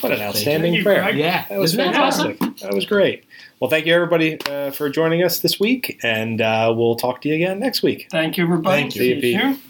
[0.00, 1.02] What an outstanding you, prayer.
[1.02, 1.16] Greg.
[1.16, 2.34] Yeah, That was isn't that awesome?
[2.36, 2.68] fantastic.
[2.68, 3.24] That was great.
[3.60, 7.28] Well, thank you everybody uh, for joining us this week, and uh, we'll talk to
[7.28, 8.06] you again next week.
[8.10, 8.82] Thank you, everybody.
[8.82, 9.00] Thank you.
[9.02, 9.40] See See you, Pete.
[9.40, 9.67] soon.